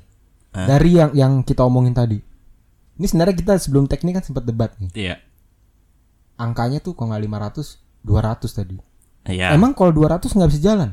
Hah? 0.56 0.68
dari 0.72 0.96
yang 0.96 1.12
yang 1.12 1.32
kita 1.44 1.68
omongin 1.68 1.92
tadi. 1.92 2.16
Ini 2.96 3.06
sebenarnya 3.12 3.36
kita 3.36 3.54
sebelum 3.60 3.92
teknik 3.92 4.22
kan 4.22 4.24
sempat 4.24 4.48
debat 4.48 4.72
nih. 4.80 4.90
Iya. 4.96 5.16
Angkanya 6.40 6.80
tuh 6.80 6.96
kalau 6.96 7.12
nggak 7.12 7.28
500 7.28 8.08
200 8.08 8.58
tadi. 8.58 8.78
Iya. 9.24 9.54
Emang 9.54 9.72
kalau 9.72 9.92
200 9.92 10.28
nggak 10.28 10.50
bisa 10.50 10.62
jalan? 10.64 10.90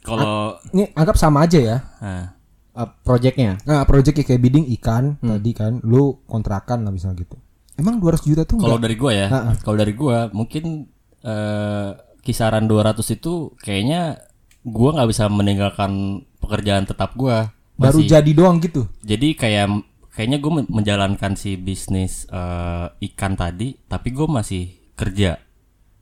Kalau 0.00 0.56
Ini 0.70 0.92
anggap 0.92 1.16
sama 1.16 1.44
aja 1.44 1.58
ya. 1.58 1.78
nah, 1.98 2.26
Uh, 2.70 2.86
projectnya. 3.02 3.58
Nah, 3.66 3.82
project 3.82 4.22
kayak 4.22 4.38
bidding 4.38 4.62
ikan 4.78 5.18
Hmm. 5.18 5.34
tadi 5.36 5.50
kan, 5.50 5.82
lu 5.82 6.22
kontrakan 6.24 6.86
lah 6.86 6.94
misalnya 6.94 7.18
gitu. 7.18 7.34
Emang 7.74 7.98
200 7.98 8.22
juta 8.24 8.46
tuh 8.46 8.56
kalau 8.56 8.78
dari 8.78 8.94
gua 8.94 9.10
ya, 9.10 9.26
Ha-ha. 9.26 9.58
kalau 9.58 9.74
dari 9.74 9.90
gua 9.90 10.30
mungkin 10.30 10.86
eh, 11.20 11.90
kisaran 12.20 12.64
200 12.64 13.10
itu 13.10 13.52
kayaknya 13.58 14.22
gua 14.62 14.94
nggak 14.94 15.10
bisa 15.10 15.26
meninggalkan 15.26 15.90
pekerjaan 16.38 16.86
tetap 16.86 17.12
gua. 17.14 17.50
baru 17.74 17.98
Masih- 17.98 18.12
jadi 18.12 18.30
doang 18.30 18.60
gitu. 18.60 18.86
Jadi 19.00 19.34
kayak 19.34 19.66
kayaknya 20.10 20.38
gue 20.38 20.52
menjalankan 20.64 21.32
si 21.34 21.56
bisnis 21.56 22.28
eh, 22.28 22.86
ikan 23.04 23.34
tadi, 23.34 23.74
tapi 23.82 24.08
gue 24.10 24.26
masih 24.26 24.68
kerja 24.94 25.42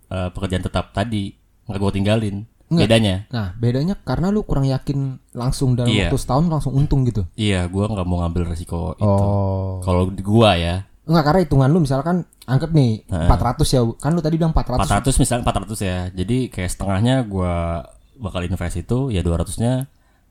eh, 0.08 0.28
pekerjaan 0.32 0.64
tetap 0.64 0.90
tadi 0.92 1.32
nggak 1.68 1.78
gue 1.78 1.92
tinggalin. 1.92 2.36
Nggak. 2.68 2.84
Bedanya, 2.84 3.16
Nah, 3.32 3.48
bedanya 3.56 3.94
karena 3.96 4.28
lu 4.28 4.44
kurang 4.44 4.68
yakin 4.68 5.16
langsung 5.32 5.72
dalam 5.72 5.88
Iya. 5.88 6.12
waktu 6.12 6.20
setahun 6.20 6.52
langsung 6.52 6.76
untung 6.76 7.00
gitu. 7.08 7.24
iya 7.32 7.64
gue 7.64 7.80
nggak 7.80 8.04
mau 8.04 8.20
ngambil 8.20 8.52
resiko 8.52 8.92
itu. 8.92 9.08
Oh. 9.08 9.80
Kalau 9.80 10.12
di 10.12 10.20
gua 10.20 10.52
ya 10.52 10.84
Enggak 11.08 11.24
karena 11.24 11.40
hitungan 11.48 11.68
lu 11.72 11.80
misalkan 11.80 12.28
anggap 12.44 12.68
nih 12.76 13.08
400 13.08 13.64
ya. 13.72 13.80
Kan 13.96 14.12
lu 14.12 14.20
tadi 14.20 14.36
bilang 14.36 14.52
400. 14.52 14.84
400 14.84 15.16
misalnya 15.16 15.42
400 15.48 15.80
ya. 15.80 15.98
Jadi 16.12 16.52
kayak 16.52 16.68
setengahnya 16.68 17.24
gua 17.24 17.80
bakal 18.20 18.44
invest 18.44 18.76
itu 18.76 19.08
ya 19.08 19.24
200-nya 19.24 19.88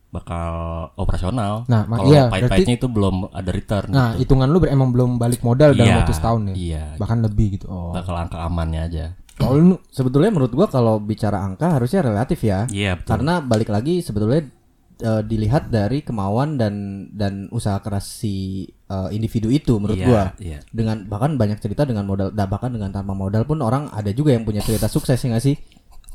bakal 0.08 0.54
operasional. 0.96 1.66
Nah, 1.68 1.84
Kalau 1.84 2.08
iya, 2.08 2.32
pahit-pahitnya 2.32 2.80
itu 2.80 2.88
belum 2.88 3.28
ada 3.34 3.50
return. 3.52 3.90
Nah, 3.92 4.16
gitu. 4.16 4.24
hitungan 4.30 4.48
lu 4.54 4.62
emang 4.63 4.90
belum 4.94 5.20
balik 5.20 5.44
modal 5.44 5.76
dalam 5.76 5.90
Iya, 5.90 5.98
waktu 6.00 6.13
setahun 6.16 6.42
ya. 6.52 6.56
Iya. 6.56 6.84
Bahkan 6.96 7.18
lebih 7.28 7.48
gitu. 7.60 7.66
Oh. 7.68 7.92
Bakal 7.92 8.16
angka 8.16 8.38
amannya 8.46 8.82
aja. 8.88 9.06
Kalau 9.38 9.78
Sebetulnya 9.88 10.30
menurut 10.30 10.52
gua 10.52 10.65
kalau 10.65 10.97
bicara 10.97 11.39
angka 11.39 11.71
harusnya 11.71 12.02
relatif 12.02 12.41
ya. 12.41 12.65
Iya 12.67 12.97
betul. 12.97 13.10
Karena 13.12 13.39
balik 13.39 13.67
lagi 13.67 14.02
sebetulnya 14.02 14.50
eh, 14.97 15.21
dilihat 15.21 15.69
dari 15.69 16.02
kemauan 16.02 16.56
dan 16.56 16.73
dan 17.12 17.45
usaha 17.50 17.78
keras 17.78 18.04
si 18.04 18.65
eh, 18.65 19.10
individu 19.12 19.47
itu 19.47 19.78
menurut 19.78 19.95
Iya, 19.95 20.06
gua. 20.06 20.23
iya. 20.38 20.60
Dengan 20.67 21.06
bahkan 21.06 21.34
banyak 21.34 21.58
cerita 21.58 21.82
dengan 21.82 22.04
modal 22.04 22.30
da- 22.30 22.45
bahkan 22.45 22.69
dengan 22.69 22.89
tanpa 22.89 23.13
modal 23.13 23.43
pun 23.43 23.60
orang 23.60 23.89
ada 23.89 24.10
juga 24.10 24.34
yang 24.34 24.41
punya 24.41 24.60
cerita 24.60 24.86
sukses 24.86 25.15
ya 25.15 25.30
nggak 25.30 25.43
sih? 25.43 25.56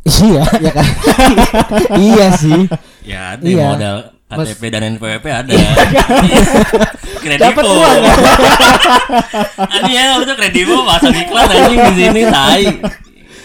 iya. 0.03 0.43
Iya 0.59 0.73
kan? 0.73 0.87
iya 2.11 2.27
sih. 2.35 2.61
Ya, 3.03 3.35
ada 3.35 3.43
Iya. 3.45 3.67
modal 3.69 3.97
KTP 4.27 4.63
dan 4.67 4.83
NPWP 4.97 5.27
ada. 5.29 5.53
Kredivo. 7.23 7.43
Dapat 7.45 7.65
uang? 7.65 8.03
Ini 9.79 9.93
ya 9.93 10.03
itu 10.19 10.35
kredivo 10.35 10.83
pasang 10.83 11.15
iklan 11.15 11.47
anjing 11.47 11.79
di 11.79 11.93
sini 11.95 12.23
tai. 12.27 12.65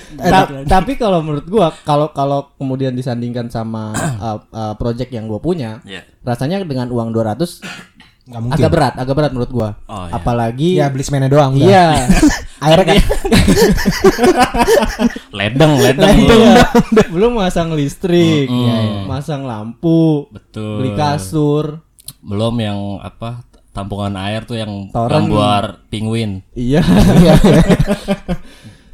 Ta- 0.10 0.48
tapi 0.66 0.96
kalau 0.96 1.20
menurut 1.20 1.44
gua 1.46 1.68
kalau 1.82 2.08
kalau 2.10 2.56
kemudian 2.56 2.92
disandingkan 2.92 3.48
sama 3.48 3.92
uh, 4.24 4.40
uh, 4.48 4.74
project 4.74 5.10
yang 5.10 5.26
gua 5.26 5.38
punya 5.38 5.84
Iya. 5.84 6.08
rasanya 6.22 6.62
dengan 6.62 6.88
uang 6.88 7.12
200 7.12 7.60
Nggak 8.26 8.42
mungkin. 8.42 8.58
agak 8.58 8.72
berat 8.72 8.94
agak 8.96 9.14
berat 9.14 9.32
menurut 9.32 9.50
gua 9.50 9.70
Oh, 9.86 10.04
iya. 10.06 10.14
apalagi 10.14 10.70
Ya 10.76 10.88
beli 10.88 11.00
semennya 11.02 11.28
doang. 11.28 11.52
udah. 11.54 11.62
iya 11.62 11.86
Akhirnya 12.58 12.86
kan 12.88 12.98
Ledeng, 15.32 15.74
ledeng. 15.78 16.18
Iya. 16.18 16.66
belum 17.08 17.38
masang 17.38 17.72
listrik 17.72 18.48
Mm-mm. 18.48 18.64
ya, 18.64 18.76
ya. 18.76 19.00
masang 19.06 19.44
lampu 19.44 20.26
Betul. 20.30 20.82
beli 20.82 20.92
kasur 20.94 21.84
Belum 22.20 22.56
yang 22.58 22.80
apa 23.00 23.46
tampungan 23.70 24.18
air 24.18 24.42
tuh 24.42 24.58
yang 24.58 24.90
Torrent. 24.90 25.30
gambar 25.30 25.64
penguin. 25.88 26.42
iya 26.52 26.82
Iya. 27.22 27.36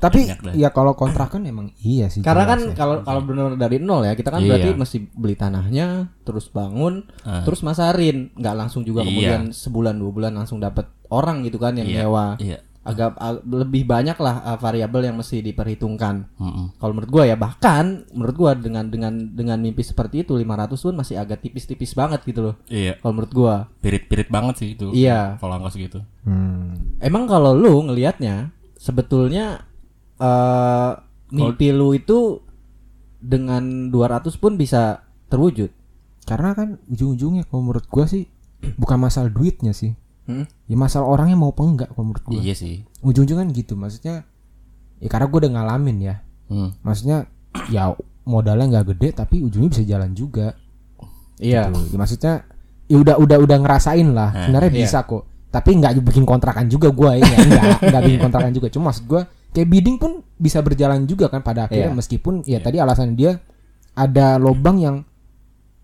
Tapi 0.03 0.19
Banyak 0.27 0.51
ya 0.53 0.67
kalau 0.69 0.91
kontrakan 0.93 1.47
emang 1.47 1.71
iya 1.79 2.05
sih. 2.07 2.19
karena 2.19 2.43
kan 2.43 2.59
ya. 2.61 2.75
kalau 2.75 2.95
kalau 3.01 3.23
benar 3.23 3.55
dari 3.55 3.79
nol 3.79 4.03
ya 4.03 4.13
kita 4.13 4.29
kan 4.29 4.39
Iya. 4.39 4.49
berarti 4.51 4.69
mesti 4.75 4.97
beli 5.09 5.33
tanahnya 5.33 5.87
terus 6.21 6.45
bangun 6.47 7.07
Ah. 7.21 7.39
terus 7.41 7.63
masarin 7.63 8.27
nggak 8.33 8.55
langsung 8.57 8.83
juga 8.83 8.99
Iya. 8.99 9.07
kemudian 9.07 9.43
sebulan 9.49 9.95
dua 9.95 10.11
bulan 10.11 10.35
langsung 10.35 10.59
dapat 10.59 10.91
orang 11.07 11.41
gitu 11.41 11.55
kan 11.55 11.73
yang 11.73 11.87
Iya. 11.87 12.03
nyewa 12.03 12.35
Iya. 12.35 12.59
agak 12.83 13.15
ag- 13.15 13.47
lebih 13.47 13.87
banyak 13.87 14.17
lah 14.17 14.43
uh, 14.43 14.57
variabel 14.57 15.07
yang 15.07 15.15
mesti 15.15 15.39
diperhitungkan. 15.39 16.27
Mm-mm. 16.35 16.75
Kalau 16.75 16.91
menurut 16.91 17.07
gua 17.09 17.23
ya 17.23 17.39
bahkan 17.39 18.03
menurut 18.11 18.35
gua 18.35 18.51
dengan 18.53 18.83
dengan 18.85 19.15
dengan 19.29 19.55
mimpi 19.57 19.79
seperti 19.81 20.21
itu 20.21 20.35
500 20.35 20.83
pun 20.83 20.91
masih 20.93 21.15
agak 21.15 21.39
tipis-tipis 21.39 21.95
banget 21.95 22.19
gitu 22.23 22.43
loh. 22.43 22.55
Iya. 22.67 22.99
Kalau 22.99 23.15
menurut 23.15 23.31
gua. 23.31 23.55
Pirit-pirit 23.79 24.27
banget 24.27 24.59
sih 24.59 24.75
itu. 24.75 24.91
Iya. 24.91 25.39
Kalau 25.39 25.55
angka 25.55 25.71
segitu. 25.71 26.03
Hmm. 26.27 26.75
Emang 26.99 27.23
kalau 27.23 27.55
lu 27.55 27.87
ngelihatnya 27.87 28.51
sebetulnya 28.75 29.63
eh 30.23 30.91
mimpi 31.33 31.67
lu 31.73 31.91
itu 31.97 32.39
dengan 33.19 33.89
200 33.89 34.29
pun 34.39 34.55
bisa 34.55 35.03
terwujud. 35.27 35.71
Karena 36.23 36.55
kan 36.55 36.79
ujung-ujungnya 36.87 37.43
kalau 37.47 37.67
menurut 37.67 37.87
gua 37.91 38.07
sih 38.07 38.27
bukan 38.79 38.99
masalah 38.99 39.27
duitnya 39.27 39.75
sih. 39.75 39.91
Hmm? 40.23 40.47
Ya 40.71 40.75
masalah 40.79 41.11
orangnya 41.11 41.35
mau 41.35 41.51
apa 41.51 41.63
enggak 41.67 41.89
kalau 41.91 42.11
menurut 42.11 42.23
gua. 42.23 42.39
Iya 42.39 42.55
sih. 42.55 42.87
Ujung-ujungnya 43.03 43.43
kan 43.43 43.49
gitu 43.51 43.73
maksudnya. 43.75 44.15
Ya 45.03 45.07
karena 45.11 45.27
gua 45.27 45.39
udah 45.43 45.51
ngalamin 45.51 45.97
ya. 45.99 46.15
Hmm. 46.47 46.69
Maksudnya 46.79 47.27
ya 47.67 47.91
modalnya 48.23 48.79
nggak 48.79 48.95
gede 48.95 49.09
tapi 49.19 49.43
ujungnya 49.43 49.69
bisa 49.73 49.83
jalan 49.83 50.11
juga. 50.15 50.55
Iya. 51.43 51.67
Gitu. 51.71 51.91
Ya, 51.91 51.97
maksudnya 51.99 52.33
ya 52.87 52.97
udah 52.99 53.15
udah 53.19 53.37
udah 53.43 53.57
ngerasain 53.59 54.07
lah. 54.11 54.31
Nah, 54.31 54.41
Sebenarnya 54.47 54.71
iya. 54.71 54.79
bisa 54.87 54.99
kok. 55.03 55.23
Tapi 55.51 55.69
nggak 55.79 55.91
bikin 56.07 56.23
kontrakan 56.23 56.71
juga 56.71 56.87
gua 56.91 57.19
ya. 57.19 57.27
Enggak, 57.27 57.63
enggak 57.83 58.01
bikin 58.07 58.19
kontrakan 58.29 58.51
juga. 58.55 58.67
Cuma 58.71 58.91
maksud 58.91 59.03
gua 59.11 59.27
kayak 59.53 59.67
bidding 59.67 59.95
pun 59.95 60.11
bisa 60.35 60.59
berjalan 60.59 61.05
juga 61.05 61.29
kan 61.29 61.39
pada 61.39 61.65
akhirnya 61.65 61.89
Iya. 61.89 61.95
meskipun 61.95 62.41
ya 62.43 62.59
tadi 62.59 62.77
alasan 62.77 63.13
dia 63.13 63.37
ada 63.93 64.35
lobang 64.35 64.77
yang 64.77 64.95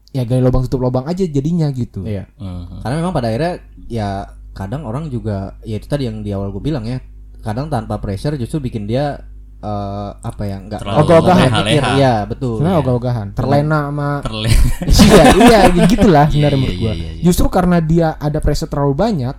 ya 0.09 0.25
gali 0.25 0.41
lobang 0.41 0.65
tutup 0.65 0.81
lobang 0.81 1.05
aja 1.05 1.21
jadinya 1.21 1.69
gitu. 1.69 2.01
Iya. 2.01 2.25
Mhm. 2.35 2.81
Karena 2.81 2.95
memang 2.97 3.13
pada 3.13 3.29
akhirnya 3.29 3.53
ya 3.85 4.09
kadang 4.51 4.83
orang 4.83 5.07
juga 5.07 5.53
ya 5.61 5.77
itu 5.77 5.85
tadi 5.85 6.03
yang 6.03 6.19
di 6.19 6.29
awal 6.29 6.49
gue 6.49 6.59
bilang 6.59 6.83
ya. 6.83 6.97
Kadang 7.39 7.69
tanpa 7.69 7.95
pressure 7.97 8.35
justru 8.35 8.59
bikin 8.59 8.83
dia 8.83 9.21
eh, 9.59 10.11
apa 10.15 10.43
ya 10.43 10.57
nggak 10.57 10.81
Ogah-ogahan. 10.81 11.51
mikir. 11.51 11.63
leha-leha. 11.67 11.89
Iya 11.93 12.13
betul. 12.25 12.57
Sebenarnya 12.57 12.79
ogah-ogahan, 12.79 13.27
terlena 13.33 13.79
sama 13.85 14.09
Terle. 14.19 14.51
iya 15.05 15.23
iya 15.37 15.59
gitulah 15.85 16.25
Iya, 16.25 16.31
sebenarnya 16.31 16.47
iya, 16.49 16.57
menurut 16.57 16.77
gua. 16.79 16.87
iya, 16.87 16.93
iya, 16.95 17.09
iya. 17.13 17.23
Justru 17.23 17.45
karena 17.47 17.77
dia 17.79 18.07
ada 18.17 18.39
pressure 18.39 18.67
terlalu 18.67 18.95
banyak 18.97 19.35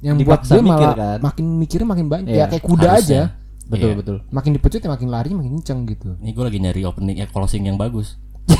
yang 0.00 0.16
buat 0.18 0.44
Dipaksa 0.44 0.52
dia 0.52 0.62
mikir, 0.62 0.76
malah 0.76 0.94
kan? 0.94 1.18
makin 1.18 1.44
mikirnya 1.56 1.88
makin 1.88 2.06
banyak. 2.06 2.28
Iya, 2.30 2.38
Ya 2.38 2.46
kayak 2.46 2.64
kuda 2.64 2.88
harusnya. 2.90 3.00
aja. 3.00 3.20
Betul 3.66 3.88
Iya. 3.88 3.96
betul. 3.96 4.16
Makin 4.28 4.50
dipecut 4.52 4.78
ya 4.78 4.88
makin 4.88 5.08
lari 5.08 5.30
makin 5.30 5.58
kenceng 5.58 5.80
gitu. 5.86 6.14
Ini 6.16 6.30
gue 6.30 6.44
lagi 6.44 6.58
nyari 6.58 6.82
opening 6.82 7.18
eh 7.18 7.26
closing 7.26 7.64
yang 7.64 7.74
bagus. 7.74 8.14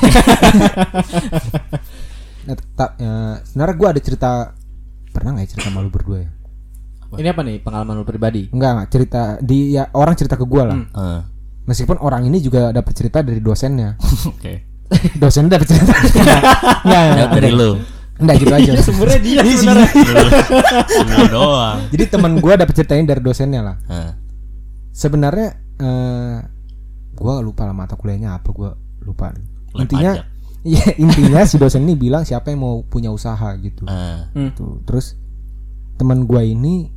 Nah, 2.46 2.54
ta- 2.74 2.94
ya, 2.94 3.14
sebenarnya 3.42 3.74
gua 3.74 3.88
ada 3.90 3.98
cerita 3.98 4.54
pernah 5.10 5.34
nggak 5.34 5.44
ya 5.44 5.50
cerita 5.50 5.68
malu 5.68 5.90
berdua 5.90 6.22
ya? 6.22 6.30
Ini 7.12 7.28
apa 7.30 7.42
nih 7.42 7.58
pengalaman 7.58 7.94
lu 7.96 8.04
pribadi? 8.04 8.46
Enggak 8.50 8.70
enggak 8.72 8.88
cerita 8.88 9.22
di 9.40 9.74
ya 9.74 9.90
orang 9.90 10.14
cerita 10.14 10.34
ke 10.34 10.44
gua 10.44 10.62
lah. 10.64 10.78
Hmm. 10.78 10.94
Eh, 10.94 11.20
Meskipun 11.66 11.98
orang 11.98 12.22
ini 12.22 12.38
juga 12.38 12.70
dapat 12.70 12.94
cerita 12.94 13.18
dari 13.18 13.42
dosennya. 13.42 13.98
Oke. 14.30 14.62
Dosen 15.18 15.50
dapat 15.50 15.66
cerita. 15.66 15.90
Enggak 15.90 16.40
Ya, 16.86 16.98
enggak. 17.10 17.28
dari 17.34 17.50
lu. 17.50 17.70
Enggak 18.16 18.36
gitu 18.38 18.52
aja. 18.54 18.70
Sebenarnya 18.78 19.18
dia 19.18 19.38
Iya, 19.42 19.54
sebenarnya. 19.56 19.90
Doang. 21.26 21.78
Jadi 21.90 22.04
teman 22.06 22.32
gua 22.38 22.54
dapat 22.54 22.70
ceritanya 22.72 23.04
dari 23.08 23.20
dosennya 23.20 23.60
lah. 23.60 23.76
Eh, 23.82 24.10
sebenarnya 24.96 25.48
eh 25.76 26.36
gua 27.12 27.44
lupa 27.44 27.68
lah 27.68 27.76
mata 27.76 28.00
kuliahnya 28.00 28.40
apa 28.40 28.48
gua 28.56 28.72
lupa. 29.04 29.36
Lem 29.76 29.84
intinya 29.84 30.12
iya 30.66 30.96
intinya 30.96 31.44
si 31.44 31.60
dosen 31.60 31.84
ini 31.84 31.94
bilang 31.94 32.24
siapa 32.24 32.48
yang 32.48 32.64
mau 32.64 32.80
punya 32.80 33.12
usaha 33.12 33.52
gitu. 33.60 33.84
Hmm. 33.84 34.56
tuh 34.56 34.80
terus 34.88 35.20
teman 36.00 36.24
gua 36.24 36.40
ini 36.40 36.88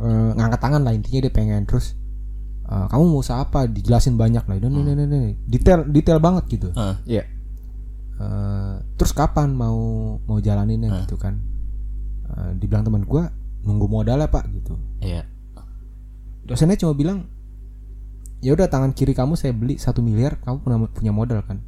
eh, 0.00 0.30
ngangkat 0.32 0.60
tangan 0.60 0.80
lah 0.80 0.96
intinya 0.96 1.28
dia 1.28 1.32
pengen. 1.32 1.68
Terus 1.68 1.92
eh, 2.64 2.86
kamu 2.88 3.02
mau 3.12 3.20
usaha 3.20 3.44
apa? 3.44 3.68
Dijelasin 3.68 4.16
banyak 4.16 4.48
lah. 4.48 4.56
Dan 4.56 4.72
ini 4.72 4.92
ini 4.96 5.20
detail 5.44 5.84
detail 5.84 6.16
banget 6.16 6.48
gitu. 6.48 6.72
Eh, 6.72 7.20
Iya. 7.20 7.24
Eh, 8.22 8.74
terus 8.96 9.12
kapan 9.12 9.52
mau 9.52 10.16
mau 10.24 10.40
jalaninnya 10.40 11.04
gitu 11.04 11.20
kan? 11.20 11.36
Eh, 12.32 12.50
dibilang 12.56 12.88
teman 12.88 13.04
gua 13.04 13.28
nunggu 13.62 13.86
modalnya 13.86 14.26
pak 14.26 14.48
gitu. 14.48 14.74
Iya. 15.04 15.28
Dosennya 16.52 16.76
cuma 16.76 16.92
bilang 16.92 17.26
ya 18.42 18.52
udah 18.52 18.66
tangan 18.66 18.90
kiri 18.90 19.14
kamu 19.14 19.38
saya 19.38 19.54
beli 19.54 19.78
satu 19.78 20.02
miliar 20.02 20.36
kamu 20.42 20.60
punya 20.66 20.76
punya 20.90 21.12
modal 21.14 21.40
kan? 21.46 21.62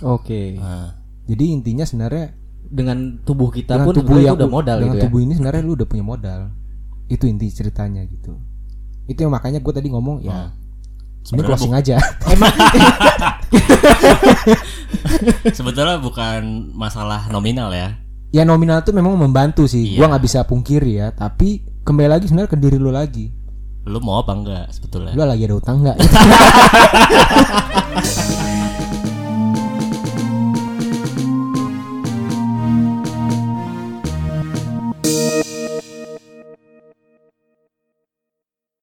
Oke. 0.00 0.58
Eh, 0.58 0.88
jadi 1.28 1.44
intinya 1.54 1.84
sebenarnya 1.86 2.34
Dengan 2.64 3.20
tubuh 3.22 3.52
kita 3.52 3.76
dengan 3.76 3.86
pun 3.86 3.94
tubuh 4.00 4.18
yang 4.18 4.34
itu 4.34 4.40
udah 4.40 4.50
modal 4.50 4.76
dengan 4.80 4.96
gitu 4.96 4.98
ya. 4.98 5.04
tubuh 5.06 5.20
ini 5.20 5.32
sebenarnya 5.36 5.62
lu 5.62 5.76
udah 5.76 5.86
punya 5.86 6.02
modal. 6.02 6.40
Itu 7.06 7.28
inti 7.28 7.46
ceritanya 7.52 8.02
gitu. 8.08 8.40
Itu 9.04 9.28
yang 9.28 9.30
makanya 9.36 9.60
gue 9.60 9.72
tadi 9.76 9.92
ngomong 9.92 10.24
ya 10.24 10.48
ini 11.24 11.40
Sebenarnya 11.40 11.48
closing 11.56 11.72
aja. 11.76 11.96
Sebetulnya 15.56 15.96
bukan 16.00 16.72
masalah 16.76 17.28
nominal 17.32 17.72
ya. 17.72 17.96
ya 18.34 18.42
nominal 18.44 18.84
tuh 18.84 18.92
memang 18.96 19.16
membantu 19.16 19.64
sih. 19.64 19.94
Iya. 19.94 20.04
gua 20.04 20.06
nggak 20.16 20.24
bisa 20.24 20.44
pungkiri 20.44 21.00
ya. 21.00 21.12
Tapi 21.16 21.64
kembali 21.84 22.08
lagi 22.12 22.28
sebenarnya 22.28 22.50
ke 22.52 22.58
diri 22.60 22.76
lu 22.80 22.92
lagi 22.92 23.43
Lu 23.84 24.00
mau 24.00 24.24
apa 24.24 24.32
enggak 24.32 24.72
sebetulnya? 24.72 25.12
lu 25.12 25.24
lagi 25.28 25.44
ada 25.44 25.56
utang 25.60 25.84
nggak 25.84 25.96